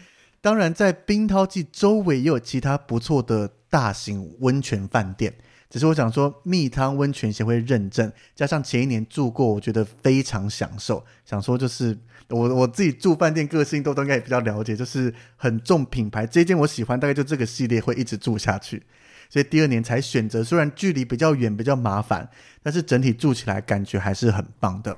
[0.41, 5.33] 当然，在冰涛季周围也有其他不错的大型温泉饭店。
[5.69, 11.06] 只是我想说，蜜汤温泉协会认证，加上前一年住过，我觉得非常享受。
[11.25, 11.97] 想说就是
[12.30, 16.25] 我我自己住饭店，个性都都应该也比较了解，就是很重品牌。
[16.25, 18.84] 这一间我喜欢，大概就这个系列会一直住下去。
[19.30, 22.30] 所以第二年才选择，虽然距离比较远，比较麻烦，
[22.63, 24.97] 但是整体住起来感觉还是很棒的。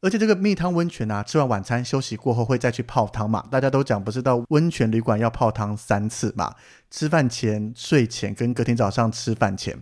[0.00, 3.46] 而且这个蜜汤温泉啊，吃完晚餐休息过后会再去泡汤嘛？
[3.50, 6.56] 大家都讲不是到温泉旅馆要泡汤三次嘛？
[6.90, 9.78] 吃饭前、睡前跟隔天早上吃饭前。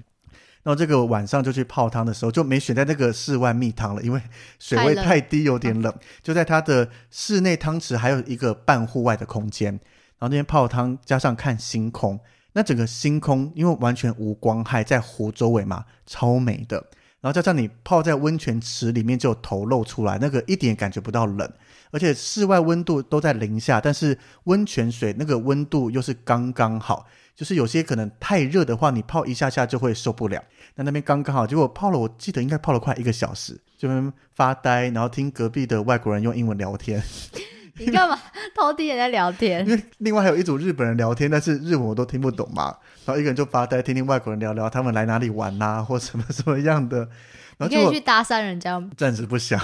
[0.68, 4.20] 然后这个晚上就去泡汤的时候，就没选在那个室外蜜汤了，因为
[4.58, 5.90] 水位太低，有点冷。
[6.22, 12.20] 就在它的室内汤池还有一个半户外的空间，然后那边泡汤加上看星空，
[12.52, 16.84] 那整个星空因为完全无光害，在湖周围嘛，超美的。
[17.22, 21.50] 然后加上你泡在温泉池里面就有头露出来，那个一点感觉不到冷，
[21.92, 27.06] 而且室外温度都在零下，但是温泉水那个温度又是刚刚好，
[27.38, 30.42] 就是有些可能太热的话，你泡一下下就会受不了。
[30.74, 37.00] 那那边刚刚好，结果泡了，我记得应该泡了快一个小时，就边发呆，然后听隔壁的外国人用英文聊天，
[37.78, 38.18] 你干嘛
[38.56, 39.76] 偷听人家聊天因？
[39.76, 47.08] 为另外还有一组日本人聊天，但是日文我都听不懂嘛，然后一个人就发呆，听听外国人聊聊他们来哪里玩呐、或什么什么样的，
[47.56, 48.82] 然后你可以去搭讪人家。
[48.96, 49.60] 暂时不想。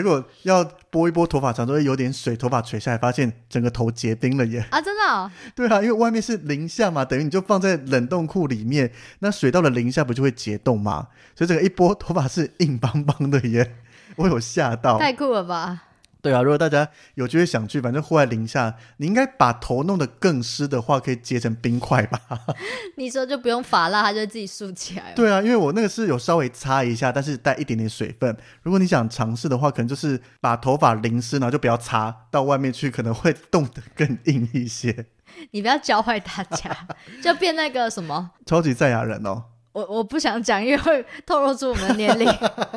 [0.00, 4.66] 如果要拨一拨头发长，都会有点水，头发垂下来，发现整个头结冰了耶。
[4.70, 11.08] 啊，真的、哦， 对啊，因为外面是零下嘛，等于你就放在冷冻库里面，那水到了零下不就会结冻嘛？
[11.36, 13.76] 所以整个一拨头发是硬邦邦的耶，
[14.16, 14.98] 我有吓到。
[14.98, 15.84] 太酷了吧？
[16.24, 22.18] 对啊，如果大家有机会想去，反正户外零下，你应该把头弄得更湿的话，可以结成冰块吧？
[22.96, 25.14] 你说就不用发蜡，它就会自己竖起来了。
[25.14, 28.34] 对啊，因为我那个是有稍微擦一下，但是带一点点水分。
[28.62, 35.06] 如果你想尝试的话，可能就是把头发淋湿，然后就不要擦到外面去，可能会冻得更硬一些。
[35.50, 36.88] 你不要教坏大家，
[37.22, 38.30] 就变那个什么。
[38.46, 39.42] 超级赛亚人哦，
[39.74, 42.26] 我我不想讲，因为会透露出我们的年龄。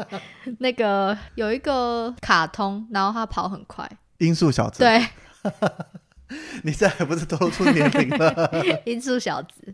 [0.60, 5.06] 那个有一个卡通，然后他跑很快，音速小子。，对，
[6.64, 8.52] 你现在还不是透露出年龄了？
[8.86, 9.74] 音速小子。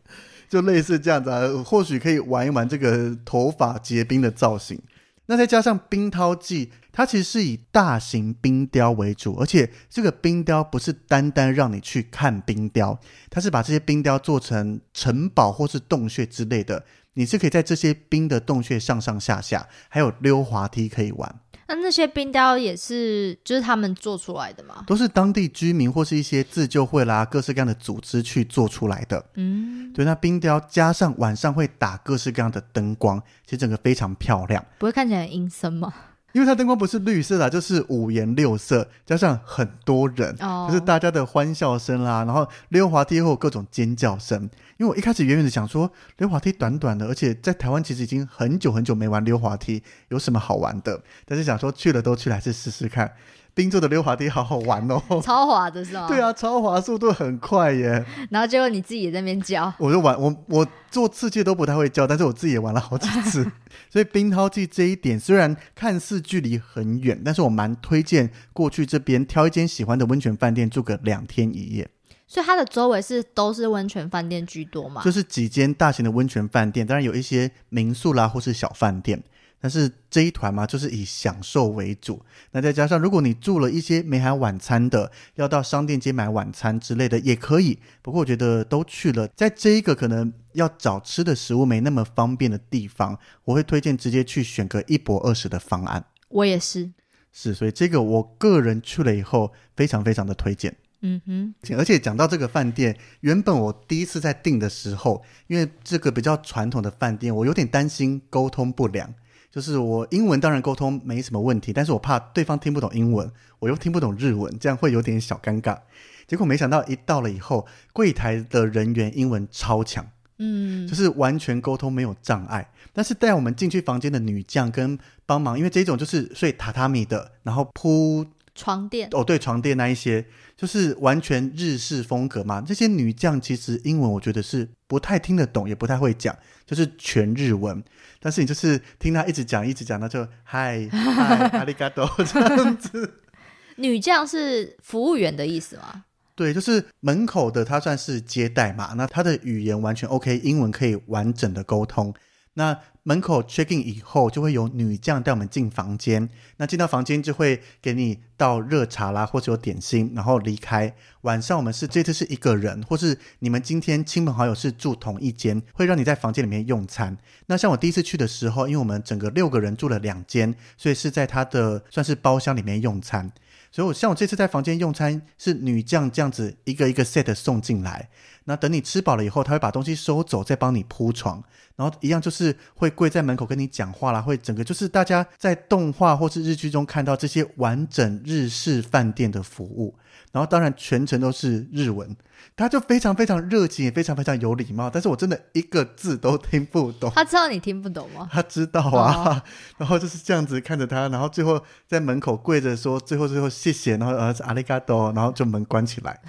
[0.49, 4.79] 就类似这样子啊，或许可以玩一玩这个头发结冰的造型。
[5.25, 16.83] 那再加上冰涛记，它其实是以大型冰雕为主，而且这个冰雕不是单单让你去看冰雕，它是把这些冰雕做成城堡或是洞穴之类的，
[17.13, 21.39] 你是可以在这些冰的洞穴上上下下，还有溜滑梯可以玩。
[21.65, 24.84] 那那些冰雕也是，就是他们做出来的嘛？
[24.86, 29.26] 都是当地居民或是一些自救会啦、各式各样的组织去做出来的。
[29.36, 34.63] 嗯，对，那冰雕加上晚上会打各式各样的灯光，其实整个非常漂亮。
[34.78, 35.93] 不会看起来很阴森吗？
[36.34, 44.50] 因为它灯光不是绿色的啊，就是五颜六色，加上很多人，哦，就是大家的欢笑声啦，然后溜滑梯会有各种尖叫声。
[44.78, 51.00] 因为我一开始远远的想说，溜滑梯短短的，而且在台湾其实已经很久很久没玩溜滑梯，有什么好玩的？
[51.26, 53.12] 但是想说去了都去了，还是试试看。
[53.54, 55.02] 冰做的溜滑梯好好玩哦。
[55.24, 56.08] 超滑的是吗？
[56.08, 56.20] 对。
[56.20, 58.04] 啊，超滑速度很快耶！
[58.30, 63.46] 然后结果你自己也在那边教，我就玩我我做刺激都不太会教，但是我自己也玩了好几次。
[63.92, 71.89] 所以冰涛记这一点虽然看似距离很远，但是我蛮推荐过去这边挑一间喜欢的温泉饭店住个两天一夜。
[72.26, 75.04] 所以它的周围是都是温泉饭店居多嘛？
[75.04, 79.22] 就是几间大型的温泉饭店，当然有一些民宿啦或是小饭店。
[79.63, 82.21] 但是这一团嘛，就是以享受为主。
[82.52, 87.80] 那再加上，如果你住了一些没含晚餐的，要到商店街买晚餐之类的也可以。
[88.02, 96.04] 不过我觉得都去了，在这一个可能要找吃的食物没那么方便的地方，我会推荐直接去选个一博二十的方案。
[96.28, 96.91] 我也是。
[97.32, 100.76] 是，所以这个我个人去了以后，非常非常的推荐。
[100.99, 109.13] 嗯哼，而且讲到这个饭店，原本我第一次在订的时候，因为这个比较传统的饭店，我有点担心沟通不良。
[109.54, 115.78] 就是我英文当然沟通没什么问题，但是我怕对方听不懂英文，我又听不懂日文，这样会有点小尴尬。
[116.26, 120.04] 结果没想到一到了以后，柜台的人员英文超强，
[120.39, 122.68] 嗯就，是完全沟通没有障碍。
[122.94, 132.62] 但是带我们进去房间的女将跟帮忙，因为这种就是睡榻榻米的，然后铺床垫哦，对，床垫那一些就是完全日式风格嘛。
[132.62, 137.84] 这些女将其实英文我觉得是不太听得懂，也不太会讲，就是全日文。
[138.20, 143.20] 但是你就是听她一直讲，一直讲，那就嗨 嗨阿里嘎多这样子。
[143.78, 146.06] 女将是服务员的意思吗？
[146.36, 152.13] 对，就是门口的她算是接待嘛，那她的语言完全 OK，英文可以完整的沟通。
[152.56, 156.30] 那门口 check in 以后，就会有女将带我们进房间。
[156.58, 160.96] 那进到房间就会给你倒热茶啦，或者有点心，然后离开。
[161.22, 167.18] 晚上我们是这次是一个人，或是你们今天亲朋好友是住同一间，会让你在房间里面用餐。
[167.48, 173.32] 那像我第一次去的时候，因为我们整个六个人住了两间，所以是在他的算是包厢里面用餐。
[173.72, 178.08] 所以我像我这次在房间用餐，是女将这样子一个一个 set 送进来。
[178.45, 181.43] 那等你吃饱了以后，他会把东西收走，再帮你铺床。
[181.75, 189.95] 然后一样就是会跪在门口跟你讲话啦，会整个就是大家在动画或是日剧中看到这些完整日式饭店的服务。
[190.32, 192.15] 然后当然全程都是日文，
[192.56, 194.89] 他就非常非常热情，也非常非常有礼貌。
[194.89, 197.12] 但是我真的一个字都听不懂。
[197.13, 198.27] 他知道你听不懂吗？
[198.32, 199.43] 他知道啊，
[199.77, 206.19] 然后就是这样子看着他，然后最后在门口跪着说最后最后谢谢，然后呃阿里嘎多，然后就门关起来，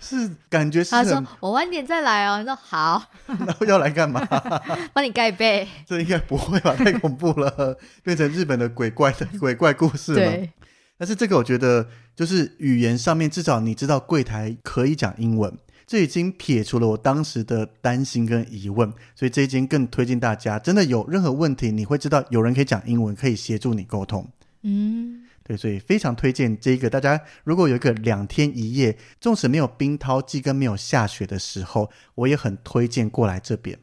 [0.00, 2.38] 是感觉是他说，我晚点再来哦。
[2.38, 4.20] 你说好， 然后要来干嘛？
[4.92, 5.66] 帮你盖被。
[5.86, 6.74] 这应该不会吧？
[6.76, 10.18] 太恐怖了， 变成日本的鬼怪的鬼怪故事了。
[10.18, 10.50] 对，
[10.98, 24.28] 但是这个我觉得就是语言上面，至少你知道柜台可以讲英文，这已经撇除了我当时的担心跟疑问，所以这一间更推荐大家，真的有任何问题，你会知道有人可以讲英文，可以协助你沟通。
[24.62, 26.88] 嗯，对，所以非常推荐这个。
[26.88, 33.78] 大家如果有一个两天一夜，纵使没有冰涛季跟没有下雪的时候，我也很推荐过来这边。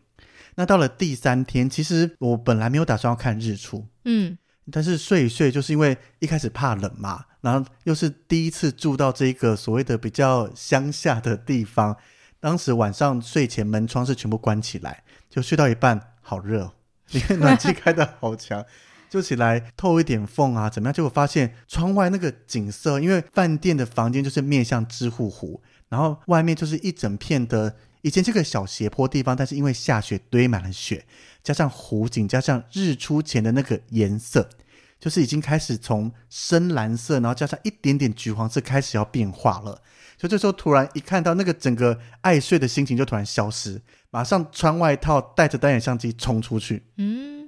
[0.56, 4.38] 那到了第三天，其实我本来没有打算要看日出，嗯，
[4.72, 11.96] 但是睡一睡，就是因为一开始怕冷嘛，然后又是第一次住到这个所谓的比较乡下的地方，
[12.40, 16.74] 当时晚上睡前门窗是全部关起来，就睡到一半好热哦，
[17.12, 18.66] 因为暖气开的好强。
[19.12, 20.94] 就起来透一点缝啊，怎么样？
[20.94, 31.06] 结果发现窗外那个景色，因为饭店的房间就是面向支笏湖，然后外面就是一整片的，以前这个小斜坡地方，但是因为下雪堆满了雪，
[31.44, 34.48] 加上湖景，加上日出前的那个颜色，
[34.98, 39.82] 就是已经开始从深蓝色，然后加上一点点橘黄色，开始要变化了。
[40.18, 46.84] 就这时候突然一看到那个整个爱睡的心情就突然消失，马上穿外套，带着单眼相机冲出去。
[46.96, 47.41] 嗯。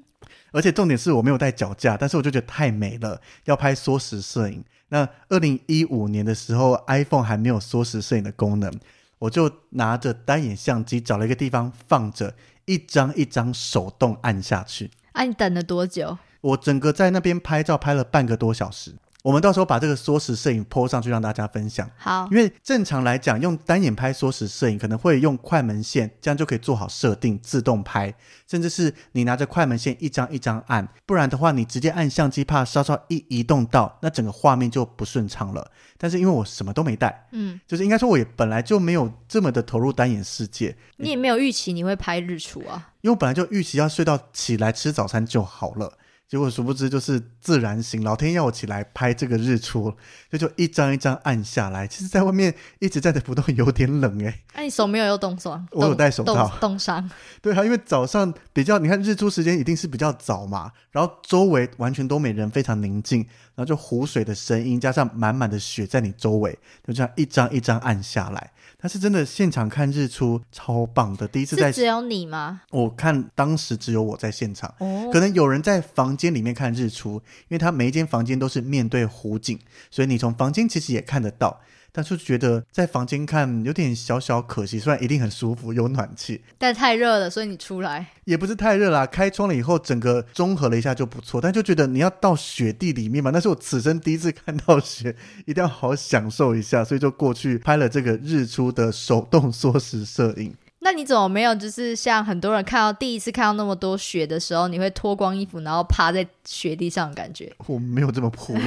[0.53, 4.63] 而且重点是我没有带脚架，但是我就觉得太美了，要拍缩时摄影。
[4.89, 8.71] 那二零一五年的时候，iPhone 还没有缩时摄影的功能，
[9.17, 12.35] 我就拿着单眼相机找了一个地方放着，
[12.65, 14.91] 一张一张手动按下去。
[15.13, 16.17] 啊，你等了多久？
[16.41, 18.93] 我整个在那边拍照拍了半个多小时。
[19.23, 21.89] 我们到时候把这个缩时摄影 po 上去，让大家分享。
[21.95, 28.13] 好，因为正常来讲，用单眼拍缩时摄影可能会用快门线，这样就可以做好设定，自动拍。
[28.45, 35.71] 甚至是你拿着快门线一张一张按，不然的话，你直接按相机，怕稍稍一移动到，那整个画面就不顺畅了。
[35.97, 45.97] 但是因为我什么都没带，嗯，就是应该说我也本来就没有这么的投入单眼世界，你也没有预期你会拍日出啊，因为我本来就预期要睡到起来吃早餐就好了。
[46.33, 49.93] 结果殊不知就是自然醒，老天要我起来拍这个日出，
[50.31, 51.85] 就就一张一张按下来。
[51.85, 54.39] 其实，在外面一直站着不动，有点冷哎。
[54.55, 55.63] 那你手没有用冻霜？
[55.69, 57.07] 我有戴手套，冻伤。
[57.39, 63.19] 对啊，因为早上比较，你看日出时间一定是比较早嘛，然后周围完全都没人，非常宁静，
[63.53, 68.51] 然后就湖水的声音加上满满的雪在你周围，就这样一张一张按下来。
[68.83, 72.63] 但是真的现场看日出超棒的，第一次在只有你吗？
[72.69, 77.13] 我看当时只有我在现场，哦，可能有人在房间里面看日出，
[77.47, 79.57] 因为他每一间房间都是面对湖景，
[79.89, 81.61] 所以你从房间其实也看得到。
[81.95, 89.05] 但是觉得在房间看有点小小可惜，虽然一定很舒服，有暖气，但太热了，所以你出来也不是太热啦。
[89.05, 91.39] 开窗了以后，整个综合了一下就不错。
[91.39, 95.15] 但就觉得你要到雪地里面嘛，那是我此生第一次看到雪，
[95.45, 100.51] 一定要好好享受一下，所以就过去拍了这个日出的手动缩时摄影。
[100.83, 107.51] 那你怎么没有就是像很多人看到第一次看到那么多雪的时候，你会脱光衣服然后趴在雪地上的感觉？
[107.67, 108.61] 我没有这么破路，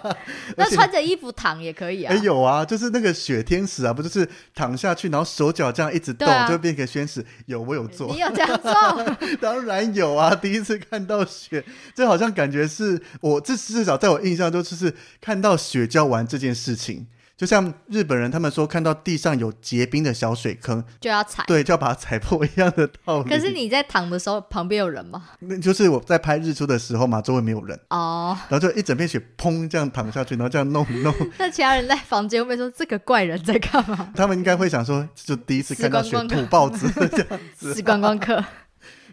[0.56, 2.12] 那穿着衣服躺也可以啊。
[2.12, 7.24] 哎，有啊，就是那个雪天使啊，不就是躺下去，然后手脚这样一直动，就变成天使。
[7.46, 8.10] 有，我有做。
[8.12, 9.16] 你有这样做？
[9.40, 10.34] 当然有啊！
[10.34, 17.06] 第一次看到雪，这好像感觉是我这至少在我印象中就是看到雪浇完这件事情。
[17.40, 23.30] 就像日本人他们说，看到地上有结冰的小水坑，就要踩，对，就要把它踩破一样的道理。
[23.30, 25.22] 可是你在躺的时候，旁边有人吗？
[25.38, 31.14] 那就是我在拍日出的时候嘛，周围没有人哦，然后就一整片雪，砰，这样躺下去，然后这样弄 弄。
[31.38, 34.12] 那其他人在房间会不会说这个怪人在干嘛？
[34.14, 37.26] 他们应该会想说，就第一次看到雪土包子这样
[37.56, 38.44] 子，是观光客。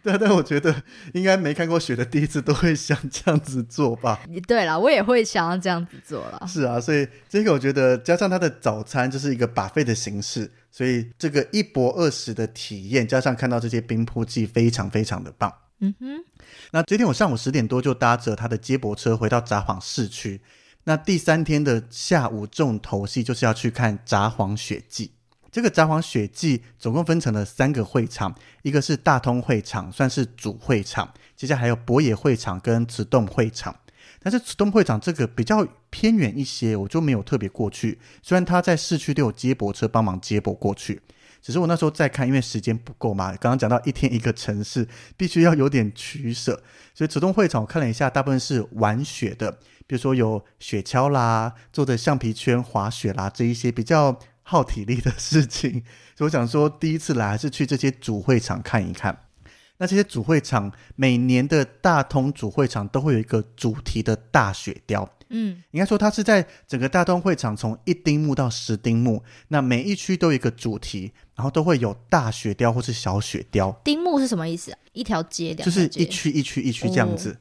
[0.04, 0.84] 对啊，但我觉得
[1.14, 4.20] 应该没看过雪的第一次都会想这样子做吧。
[4.48, 6.46] 对了，我也会想要这样子做了。
[6.48, 15.54] 是啊，所以这个我觉得加上他的早餐就是一个把费的形式，所以这个一博二十的体验，加上看到这些冰铺记，非常非常的棒。
[15.80, 16.24] 嗯哼。
[16.72, 20.42] 那这天我上午十点多就搭着他的接驳车回到札幌市区。
[20.84, 25.12] 那第三天的下午重头戏就是要去看札幌雪季。
[25.58, 33.76] 这个札幌雪季总共分成了三个会场，一个是大通会场，算是主会场；接下来还有博野会场跟慈洞会场。
[34.20, 37.98] 但是慈洞会场这个比较偏远一些，我就没有特别过去。
[38.22, 41.02] 虽然他在市区都有接驳车帮忙接驳过去，
[41.42, 43.30] 只是我那时候在看，因为时间不够嘛。
[43.30, 44.88] 刚刚讲到一天一个城市，
[45.18, 46.62] 必须要有点取舍，
[46.94, 49.54] 所以慈洞会场我看了一下，大部分是玩雪的，
[49.88, 54.20] 比如说有雪橇啦、坐着橡皮圈滑雪啦这一些比较。
[54.50, 55.84] 耗体力的事情，
[56.16, 59.26] 所以我想说，第一次来还是去这些主会场看一看。
[59.78, 73.70] 那这些主会场每年的大通主会场都会有一个主题的大雪雕，嗯，应该说它是在整个大通会场从一丁目到十丁目，那每一区都有一个主题，然后都会有大雪雕或是小雪雕。
[73.84, 74.78] 丁目是什么意思啊？
[74.94, 77.38] 一条街，就是一区一区一区这样子。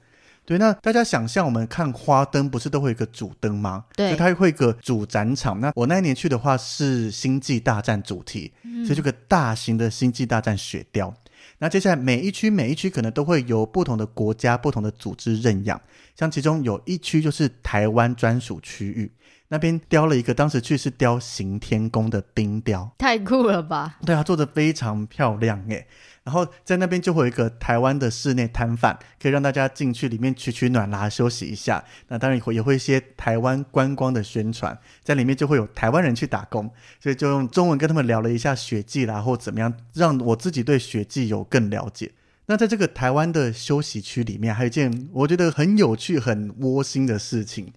[0.46, 3.84] 对，那大家想象我们看花灯，不是都会有一个主灯吗？
[3.96, 5.60] 对，它会一个主展场。
[5.60, 8.52] 那我那一年去的话是星际大战主题，
[8.84, 11.12] 所以这个大型的星际大战雪雕。
[11.58, 15.80] 那接下来每一区每一区可能都会有不同的国家、不同的组织认养。
[16.14, 19.10] 像其中有一区就是台湾专属区域，
[19.48, 23.98] 那边雕了一个，当时去是雕行天宫的冰雕，太酷了吧？
[24.04, 25.86] 对啊，做的非常漂亮诶。
[26.26, 31.84] 然后在那边就会有一个台湾的室内摊贩，可以让大家进去里面取取暖啦，休息一下。
[32.08, 36.68] 那当然也会也会一些台湾观光的宣传，在里面就会有台湾人去打工，
[37.00, 42.10] 所以就用中文跟他们聊了一下雪季啦，或怎么样，让我自己对雪季有更了解。
[42.46, 47.72] 那在这个台湾的休息区里面，还有一件我觉得很有趣、很窝心的事情。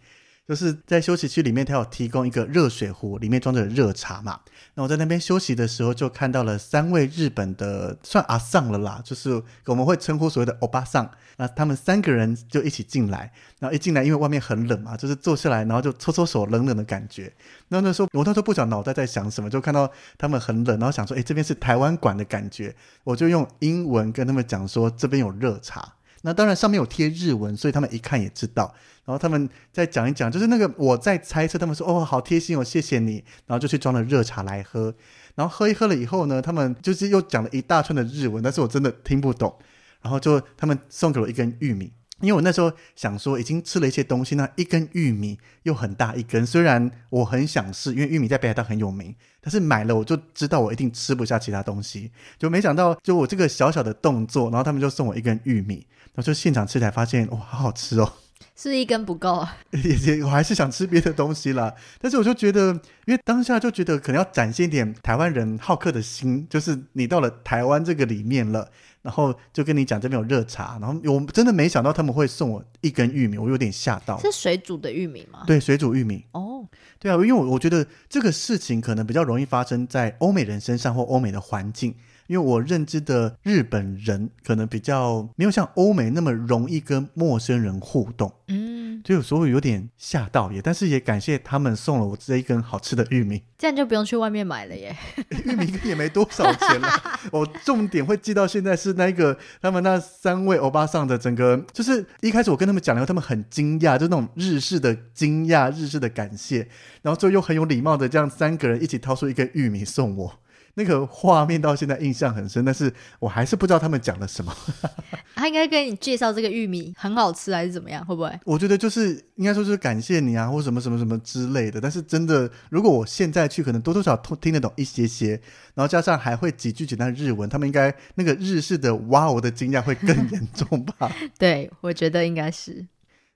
[0.49, 4.39] 就是在休息区里面，它有提供一个热水壶，里面装着热茶嘛。
[4.73, 11.07] 那我在那边休息的时候，就看到了三位日本的算阿桑了啦，就是我们会称呼所谓的欧巴桑。
[11.37, 17.31] 那他们三个人就一起进来，然后一进来，因为外面很冷嘛，就是坐下来，然后就搓搓手，冷冷的感觉。
[17.67, 19.87] 那那时候我那时候不晓脑袋在想什么，就看到
[20.17, 25.93] 他们很冷，然后想说，哎，这边是台湾馆的感觉，我就用英文跟他们讲说，这边有热茶。
[26.21, 28.73] 那当然上面有贴日文，所以他们一看也知道。
[29.05, 33.23] 然后他们再讲一讲，就是那个我在猜测，他们说哦，好贴心哦，谢谢你。
[33.47, 34.93] 然后就去装了热茶来喝。
[35.35, 39.57] 然后喝一喝了以后呢，他们就是又讲了一大串的日文，但是我真的听不懂。
[40.01, 41.91] 然后就他们送给我一根玉米，
[42.21, 55.87] 因为我那时候想说已经吃了一些东西，那一根玉米又很大一根，虽然我很想试，因为玉米在北海道很有名，但是买了我就知道我一定吃不下其他东西，就没想到就我这个小小的动作，然后他们就送我一根玉米。
[56.15, 58.11] 我就现场吃才发现，哇，好好吃哦！
[58.55, 61.73] 是一根不够啊， 也也我还是想吃别的东西啦。
[61.99, 62.73] 但是我就觉得，
[63.05, 68.69] 因为当下就觉得可能要展现一点台湾人好客的心，就是你到了台湾这个里面了，
[69.01, 74.19] 然后就跟你讲这边有热茶，然后我真的没想到他们会送我一根玉米，我有点吓到。
[74.19, 75.43] 是水煮的玉米吗？
[75.47, 76.25] 对，水煮玉米。
[76.31, 76.67] 哦，
[76.99, 81.95] 对啊，因为我我觉得这个事情可能比较容易发生在欧美人身上或欧美的环境。
[82.29, 94.95] 因为我认知的日本人可能比较没有像欧美那么容易跟陌生人互动，嗯，就有时候有点吓到也，但是也感谢他们送了我这一根好吃的玉米，这样就不用去外面买了耶。
[95.43, 106.67] 玉米也没多少钱了，我重点会记到现在是那个他们那三位欧巴桑的整个，就是一开始我跟他们讲了，他们很惊讶，就那种日式的惊讶、日式的感谢，
[107.01, 110.39] 然后最后又很有礼貌的这样三个人一起掏出一根玉米送我。
[110.75, 114.55] 那个画面到现在印象很深，但是我还是不知道他们讲了什么。
[115.35, 118.05] 他应该跟你介绍这个玉米很好吃，还是怎么样？
[118.05, 118.39] 会不会？
[118.43, 121.79] 我觉得就是应该说是感谢你啊，或什么什么什么之类的。
[121.79, 125.31] 但是真的，如果我现在去，可能多多少少听得懂一些些，
[125.75, 131.09] 然后加上还会几句简单的日文，他们应该那个日式的哇哦的惊讶会更 严重吧？
[131.39, 132.85] 对，我觉得应该是。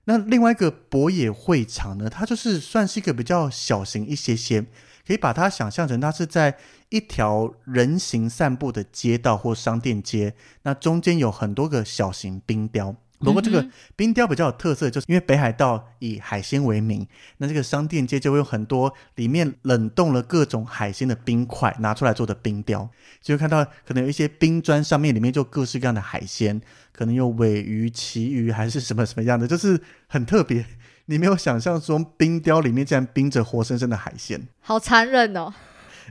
[0.04, 4.66] 那另外一个博野会场呢，它就是算是一个比较小型一些些。
[5.06, 6.56] 可以把它想象成，它是在
[6.88, 12.94] 一条人行散步的街道或商店街，那中间有很多个小型冰雕。
[13.20, 17.06] 不过这个冰雕比较有特色，就是因为北海道以海鲜为名，
[17.38, 22.86] 那这个商店街就会有很多里面冷冻了各种海鲜的冰块拿出来做的冰雕，
[23.22, 26.60] 就会看到可能有一些冰砖上面里面就各式各样的海鲜，
[26.92, 30.66] 可能有尾鱼、旗鱼还是什么什么样的，就是很特别。
[31.06, 35.52] 你没有想象中冰雕里面竟然冰着活生生的海鲜，好残忍哦！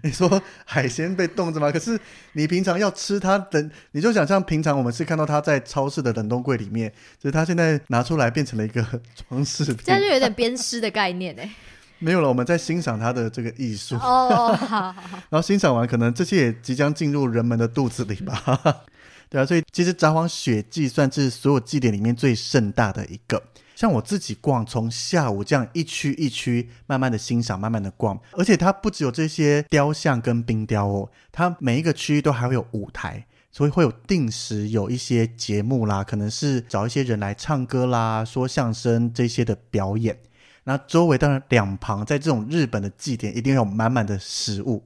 [0.01, 1.71] 你说海鲜被冻着吗？
[1.71, 1.99] 可是
[2.33, 8.83] 你平常要吃它的，你就想象平常我们是看到它在超市的冷冻柜里面，就是它现在拿出来变成了一个
[9.29, 11.49] 装饰品，这样就有点鞭尸的概念哎。
[11.99, 15.01] 没有了，我们在欣赏它的这个艺术哦，好好好。
[15.29, 18.83] 然后欣赏完，可能这些也即将进入人们的肚子里吧。
[19.29, 23.41] 对啊，所以其实札幌雪祭算是所有祭典里面最盛大的一个。
[23.76, 40.17] 像我自己逛，从下午这样一区一区慢慢的欣赏，慢慢的逛，而且它不只有这些雕像跟冰雕哦，它每一个区域都还会有舞台，所以会有定时有一些节目啦，可能是找一些人来唱歌啦、说相声这些的表演。
[40.65, 44.84] 那周围当然两旁在这种日本的祭典，一定有满满的食物。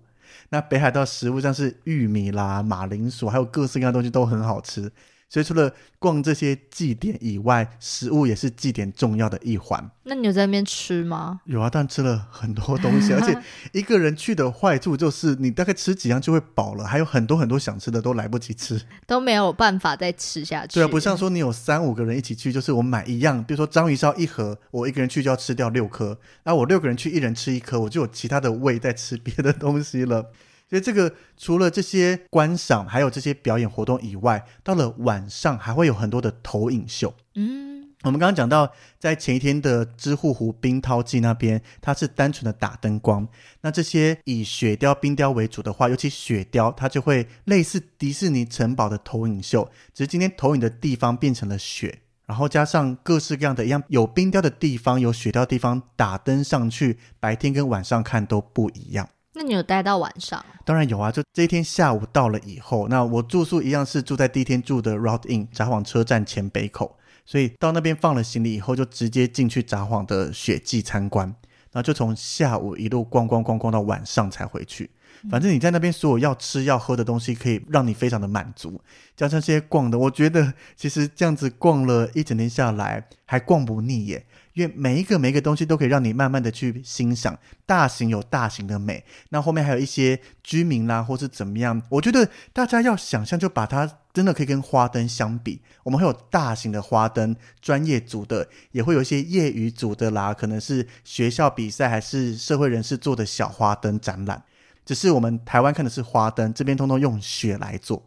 [0.49, 4.91] 那北海道食物像是玉米啦、马铃薯，还有各式各样的东西都很好吃。
[5.29, 9.91] 所以除了逛这些祭典以外，食物也是祭典重要的一环。
[10.03, 11.41] 那你有在那边吃吗？
[11.43, 13.37] 有啊，但吃了很多东西，而且
[13.73, 20.75] 一个人去的坏处就是你大概吃几样就会饱了，还有很多很多想吃的都来不及吃，都没有办法再吃下去。
[20.75, 30.31] 对啊，不像说你有三五个人一起去，就是我买一样，比如说章鱼烧一盒，我一个人去就要吃掉六颗，那我六个人去一人吃一颗，我就有其他的胃在吃别的东西了。
[30.69, 37.13] 所以这个除了这些观赏，还有这些表演活动以外，到了晚上还会有很多的投影秀。
[37.35, 43.25] 嗯，我们刚刚讲到，在前一天的知户湖冰涛季那边，它是单纯的打灯光。
[43.61, 59.07] 那这些以雪雕、冰雕为主的话，尤其雪雕，它就会类似迪士尼城堡的投影秀，只是今天投影的地方变成了雪，然后加上各式各样的一样有冰雕的地方、有雪雕的地方，打灯上去，白天跟晚上看都不一样。
[59.37, 60.43] 那你有待到晚上？
[60.65, 71.27] 当然有啊，就这一天下午到了以后，那我住宿一样是住在第一天住的 Route Inn 札幌车站前北口，所以到那边放了行李以后，就直接进去札幌的雪季参观，
[71.71, 74.89] 然后就从下午一路逛逛逛逛到晚上才回去。
[75.31, 78.81] 反正你在那边所有要吃要喝的东西，可以让你非常的满足。
[79.15, 84.25] 加上这些逛的，我觉得其实这样子逛了一整天下来，还逛不腻耶。
[84.57, 87.37] 因为每一个每一个东西都可以让你慢慢的去欣赏，
[87.67, 104.41] 大型有大型的美，那后面还有一些居民啦，或是怎么样，我觉得大家要想象，就把它真的可以跟花灯相比，我们会有大型的花灯，专业组的，也会有一些业余组的啦，可能是学校比赛还是社会人士做的小花灯展览，
[104.83, 108.03] 只是我们台湾看的是花灯，这边通通用雪来做。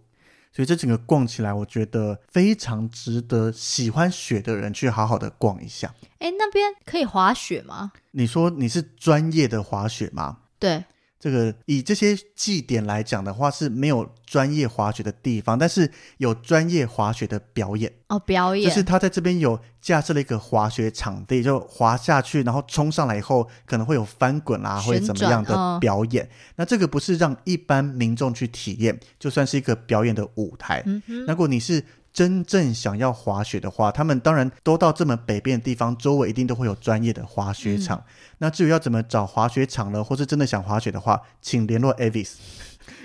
[0.53, 5.94] 所以这整个逛起来，我觉得非常值得喜欢雪的人去好好的逛一下。
[6.18, 7.92] 哎，那边可以滑雪吗？
[8.11, 10.38] 你说你是专业的滑雪吗？
[10.59, 10.84] 对。
[11.21, 18.18] 这个以这些祭点来讲的话，是没有专业滑雪的地方，但是有专业滑雪的表演哦。
[18.21, 26.27] 表演就是他在这边有架设了一个滑雪场地，就滑下去，然后冲上来以后可能会有翻滚啊，或者怎么样的表演。
[26.57, 30.83] 那这个不是让一般民众去体验，就算是一个表演的舞台。
[31.29, 31.85] 如果你是。
[32.12, 38.02] 真正想要滑雪的话，他们当然都到这么北边的地方，周围一定都会有专业的滑雪场。
[38.38, 42.32] 那至于要怎么找滑雪场呢，或是真的想滑雪的话，请联络 Avis。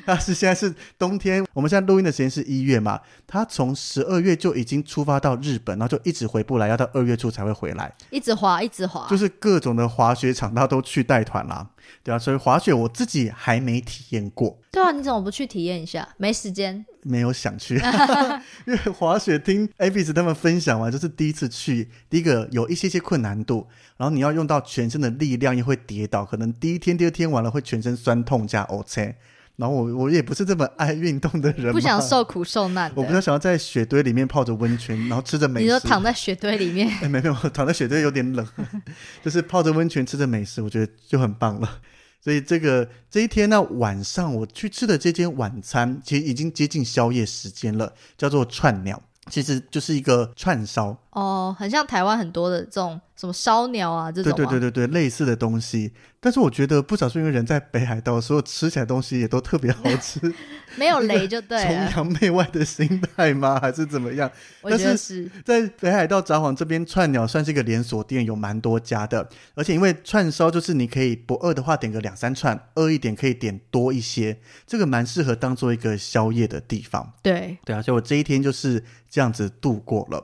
[0.07, 2.99] 他是现在是冬天，我们现在录音的时间是一月嘛？
[3.25, 7.91] 他从十二月就已经出发到日本，然后就一直回不来，要到二月初才会回来。
[8.11, 11.67] 一直滑，一直滑，就是各种的滑雪场，他都去带团啦。
[12.03, 14.59] 对啊，所以滑雪我自己还没体验过。
[14.71, 16.07] 对啊，你怎么不去体验一下？
[16.17, 17.79] 没时间，没有想去。
[18.65, 29.15] 因为滑雪听 a b i s 他们分享完，就是第一次去，第一个有一些些困难度，然后你要用到全身的力量，又会跌倒，可能第一天、第二天完了会全身酸痛加 O C。
[29.57, 32.91] 然后我我也不是这么爱运动的人，不想受苦受难。
[32.95, 35.65] 我比较想要在雪堆里面泡着温泉， 然后吃着美食。
[35.65, 36.87] 你说躺在雪堆里面？
[37.01, 38.45] 哎，没有，躺在雪堆有点冷，
[39.23, 41.79] 就是泡着温泉吃着美食，我觉得就很棒了。
[42.21, 50.97] 所以这个这一天呢，晚上我去吃的这间晚餐，其实已经接近宵夜时间了，叫做串鸟，其实就是一个串烧。
[51.15, 55.93] 哦，很像台湾很多的这种什么烧鸟啊，这种对对对对对，类似的东西。
[56.19, 60.19] 但是我觉得不少是因为人在北海道，所有吃起来东西也都特别好吃，
[60.75, 61.63] 没有雷就对。
[61.63, 63.57] 崇洋媚外的心态吗？
[63.61, 64.29] 还是怎么样？
[64.61, 69.29] 我觉得是在北海道札幌这边串鸟算是一个连锁店，有蛮多家的。
[69.53, 74.37] 而且因为串烧就是你可以不饿的话点个两三串，饿一点可以点多一些，
[74.67, 77.13] 这个蛮适合当做一个宵夜的地方。
[77.23, 80.21] 对对啊，所以我这一天就是这样子度过了。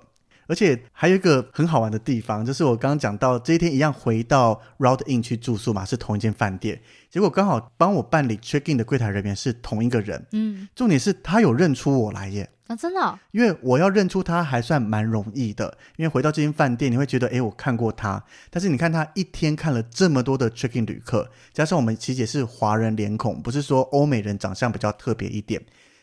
[0.52, 6.82] 而且还有一个很好玩的地方，就是我刚刚讲到这一天一样回到 Route Inn 去住宿嘛，是同一间饭店。
[7.10, 10.28] 结果刚好帮我办理 check in 的柜台人员是同一个人。
[10.34, 12.49] 嗯，重点是他有认出我来耶。
[12.68, 13.20] 啊，真的？
[13.32, 18.22] 因为我要认出他还算蛮容易的，因为回到这间饭店，你会觉得，哎，我看过他。
[18.49, 25.62] 但是你看他一天看了这么多的 check in 旅客，加上我们琪姐是华人脸孔，不是说欧美人长相比较特别一点。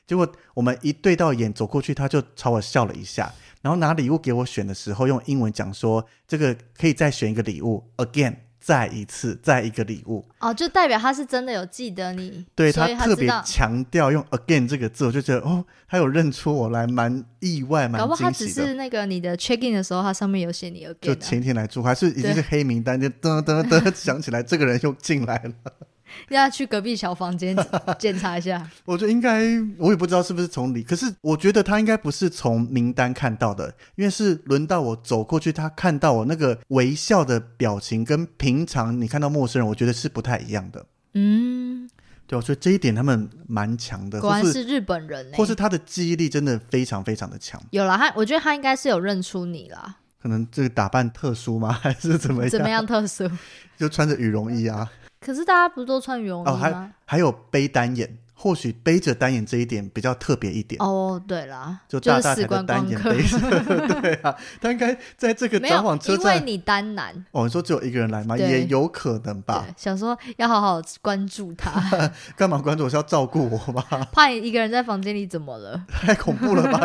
[0.08, 3.30] 结果我们一对到眼走过去，他就朝我笑了一下。
[3.60, 18.24] 然后拿礼物给我选的时候，用英文讲说：“这个可以再选一个礼物，again，再一次，再一个礼物。”哦，就代表他是真的有记得你，对他特别强调用 again 这个字，我就觉得哦，他有认出我来，蛮意外，蛮惊喜的。
[18.24, 25.72] 他只是那个你的 check in 的时候，他上面有写你 again，就前一天来住，还是已经是黑名单，就噔噔噔想起来这个人又进来了。
[26.30, 27.56] 要去隔壁小房间
[27.98, 28.68] 检查一下。
[28.84, 29.42] 我觉得应该，
[29.78, 40.84] 我也不知道是不是从里，可是我觉得他应该不是从名单看到的，因为是轮到我走过去，他看到我那个微笑的表情，跟平常你看到陌生人，我觉得是不太一样的。
[41.14, 41.88] 嗯，
[42.26, 47.60] 对，所以这一点他们蛮强的，果然是日本人，或是他的记忆力真的非常非常的强。
[47.70, 49.96] 有了他，我觉得他应该是有认出你啦。
[50.20, 51.72] 可能这个打扮特殊吗？
[51.72, 52.50] 还是怎么样？
[52.50, 53.30] 怎么样特殊？
[53.78, 54.90] 就穿着羽绒衣啊。
[55.20, 56.56] 可是大家不是都穿羽绒衣吗？
[56.56, 60.80] 还还有背单眼，或许背着单眼这一点比较特别一点。
[60.80, 63.38] 哦，对啦，就大大的单眼背着。
[64.00, 67.12] 对啊，他应该在这个 札幌车站，因为你单男。
[67.32, 68.38] 哦，你说只有一个人来吗？
[68.38, 69.66] 也有可能吧。
[69.76, 71.82] 想说要好好关注他。
[72.36, 72.84] 干嘛关注？
[72.84, 73.84] 我是要照顾我吗？
[74.12, 75.84] 怕你一个人在房间里怎么了？
[75.88, 76.80] 太恐怖了吧？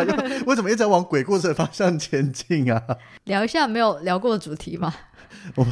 [0.46, 2.82] 为什么一直在往鬼故事的方向前进啊？
[3.24, 4.92] 聊一下没有聊过的主题吗？
[5.56, 5.66] 我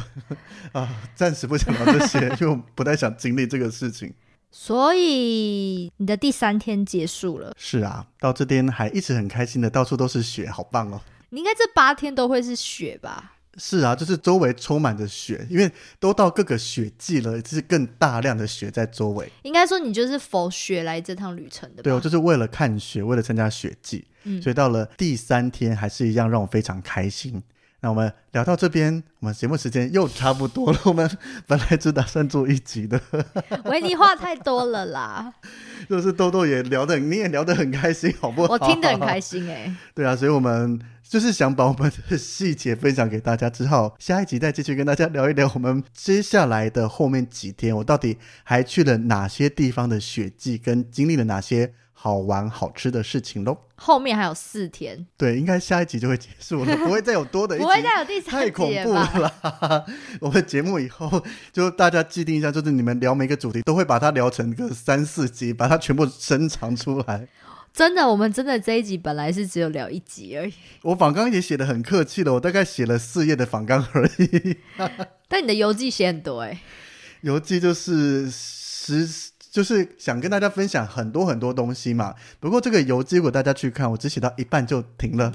[0.71, 4.13] 啊，暂时不想聊这些， 就不太想经历这个事情。
[4.51, 7.53] 所以你的第三天结束了？
[7.57, 11.01] 是啊，到这边还一直很开心的，到处都是雪，好棒哦！
[11.29, 13.31] 你应该这八天都会是雪吧？
[13.57, 19.31] 是啊，就是周围充满着雪，因为都到各个雪季了，就是更大量的雪在周围。
[19.41, 21.81] 应该说你就是否雪来这趟旅程的吧？
[21.83, 27.41] 对，我就是为了看雪，为了参加雪季，嗯所以到了第三天还是一样让我非常开心。
[27.83, 30.79] 那我们聊到这边，我们节目时间又差不多了。
[30.85, 32.97] 我们本来只打算做一集的，
[33.65, 35.33] 维尼话太多了啦，
[35.89, 38.53] 就是豆豆也聊得很，你也聊得很开心，好不好？
[38.53, 51.73] 我听得很开心哎、 对啊，所以我们就是想把我们的细节分享给大家，之后下一集再继续跟大家聊一聊我们接下来的后面几天，我到底还去了哪些地方的雪季，跟经历了哪些
[52.03, 53.57] 好玩好吃的事情喽。
[53.75, 57.63] 后面还有四天，对，应该下一集就会结束了， 不会再有多的一集。
[57.63, 58.91] 不会再有第三太恐怖？
[58.91, 59.85] 了！
[60.19, 61.23] 我们节目以后
[61.53, 67.25] 就大家既定一下，就是你们聊每个主题都会把它聊成个三四集，把它全部深藏出来。
[67.73, 74.57] 真的，我们真的这一集本来是只有聊一集而已，我访纲也写的很客气了，我大概写了四页的访纲而已。
[75.29, 76.59] 但你的游记写很多哎、
[77.21, 79.07] 游记就是十，
[79.53, 82.15] 就是想跟大家分享很多很多东西嘛。
[82.39, 85.31] 不过这个游记如果大家去看，我只写到一半就停了，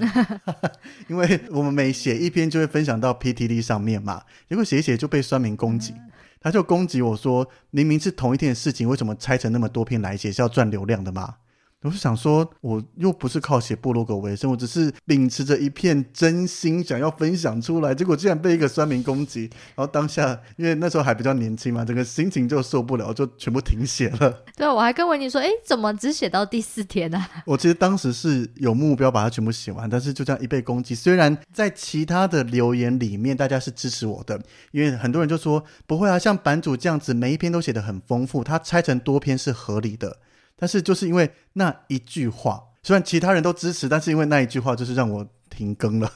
[1.07, 5.93] 因为我们每写一篇就会分享到 PTD 上面嘛，结果写一写就被酸民攻击。
[6.41, 10.29] 他就攻击我说，明明是同一天的事情，为什么拆成那么多篇来写？
[10.29, 11.35] 是要赚流量的吗？
[11.81, 24.43] 我是想说，我又不是靠写部落格为生，我只是秉持着一片真心想要分享出来，结果竟然被一个酸民攻击，然后当下因为那时候还比较年轻嘛，整个心情就受不了，就全部停写了。
[24.57, 27.29] 对，我还跟维尼说，哎，怎么只写到第四天啊？
[27.47, 30.93] 我其实当时是有目标把它全部写完，但是就这样一被攻击。
[30.93, 34.37] 虽然在其他的留言里面大家是支持我的，
[34.73, 40.17] 因为很多人就说不会啊，像版主这样子每一篇都写得很丰富，他拆成多篇是合理的。
[40.59, 45.25] 但是就是因为那一句话，虽然其他人都支持，但是因为那一句话就是让我
[45.59, 46.09] 停更了。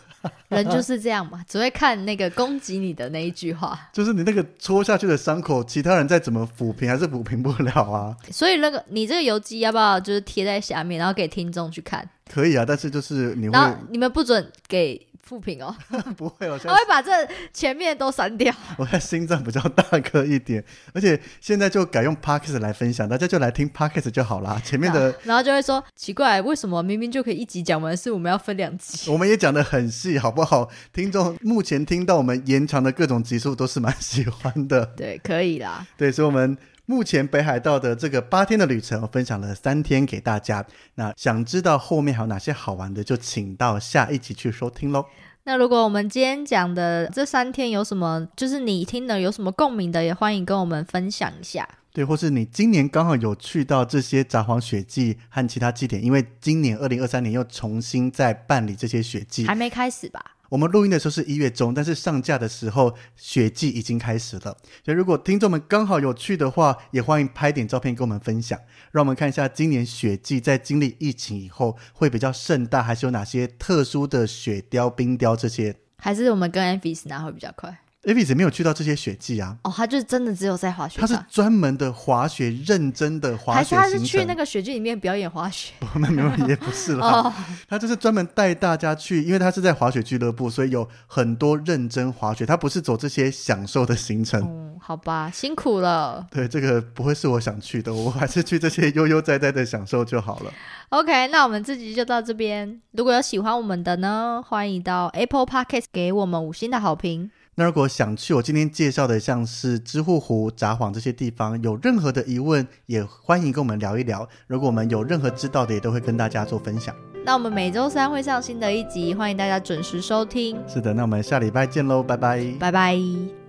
[0.47, 3.77] 人就是这样嘛， 只会看那个攻击你的那一句话。
[3.91, 8.15] 就是你那个戳下去的伤口，其他人再怎么抚平还是抚平不了啊。
[8.31, 12.07] 所以那个你这个游记要不要就是贴在下面，然后给听众去看？
[12.31, 15.75] 可以啊，但是就是你会然后你们不准给复评哦，
[16.17, 16.49] 不会？
[16.49, 17.11] 我现 他会把这
[17.53, 18.53] 前面都删掉。
[18.77, 20.63] 我现在心脏比较大颗一点，
[20.93, 24.61] 而且现在就改用 Podcast 来分享，大家就来听 Podcast 就好啦。
[24.63, 29.09] 前面的然后就会说奇怪，为什么明明就可以一集讲完，是我们要分两集？
[29.11, 30.69] 我们也讲的很细，好不好？
[30.91, 35.85] 听众目前听到我们延长的各种集数都是蛮喜欢的， 对，可以啦。
[35.97, 36.57] 对，所以我们。
[36.85, 40.65] 目前北海道的这个八天的旅程，我分享了三天给大家。
[40.95, 45.05] 那想知道后面还有哪些好玩的，就请到下一集去收听喽。
[45.45, 51.67] 那如果我们今天讲的这三天有什么，就是你听的有什么共鸣的，也欢迎跟我们分享一下。
[51.91, 60.23] 对，或是你今年刚好有去到这些札幌雪季和其他祭典，因为今年二零二三年又重新在办理这些雪季，还没开始吧？
[60.53, 64.55] 我们录音的时候是一月中，但是上架的时候雪季已经开始了。
[64.85, 68.59] 所以如果听众们刚好有去的话，也欢迎拍点照片跟我们分享，
[68.91, 75.75] 让我们看一下今年雪季在经历疫情以后会比较盛大，还是有哪些特殊的雪雕、冰雕这些。
[75.97, 77.79] 还是我们跟 Avis 拿会比较快？
[78.03, 84.03] Avis 没有去到这些雪季啊，哦，他就真的只有在滑雪他是场，专门的滑雪，认真的滑雪还是他是。
[84.05, 85.73] 去那个雪季里面表演滑雪？
[85.95, 87.07] 没有没有，也不是啦。
[87.07, 87.33] 哦，
[87.69, 92.45] 他就是专门带大家去，因为他是在滑雪俱乐部，所以有很多认真滑雪。
[92.45, 94.41] 他不是走这些享受的行程。
[94.41, 96.27] 嗯，好吧，辛苦了。
[96.29, 100.51] 对，这个不会是我想去的，我还是去这些悠悠哉哉的享受就好了。
[100.89, 102.81] OK，那我们这集就到这边。
[102.91, 107.31] 如果有喜欢我们的呢，欢迎到 Apple Podcast 给我们五星的好评。
[107.55, 114.27] 那如果想去我今天介绍的像是知户湖、札幌这些地方，有任何的疑问，也欢迎跟我们聊一聊。
[114.47, 116.95] 如果我们有任何知道的，也都会跟大家做分享。
[117.25, 122.43] 那我们每周三会上新的一集，欢迎大家准时收听，是的，那我们下礼拜见喽，拜拜。
[122.59, 123.42] 拜拜。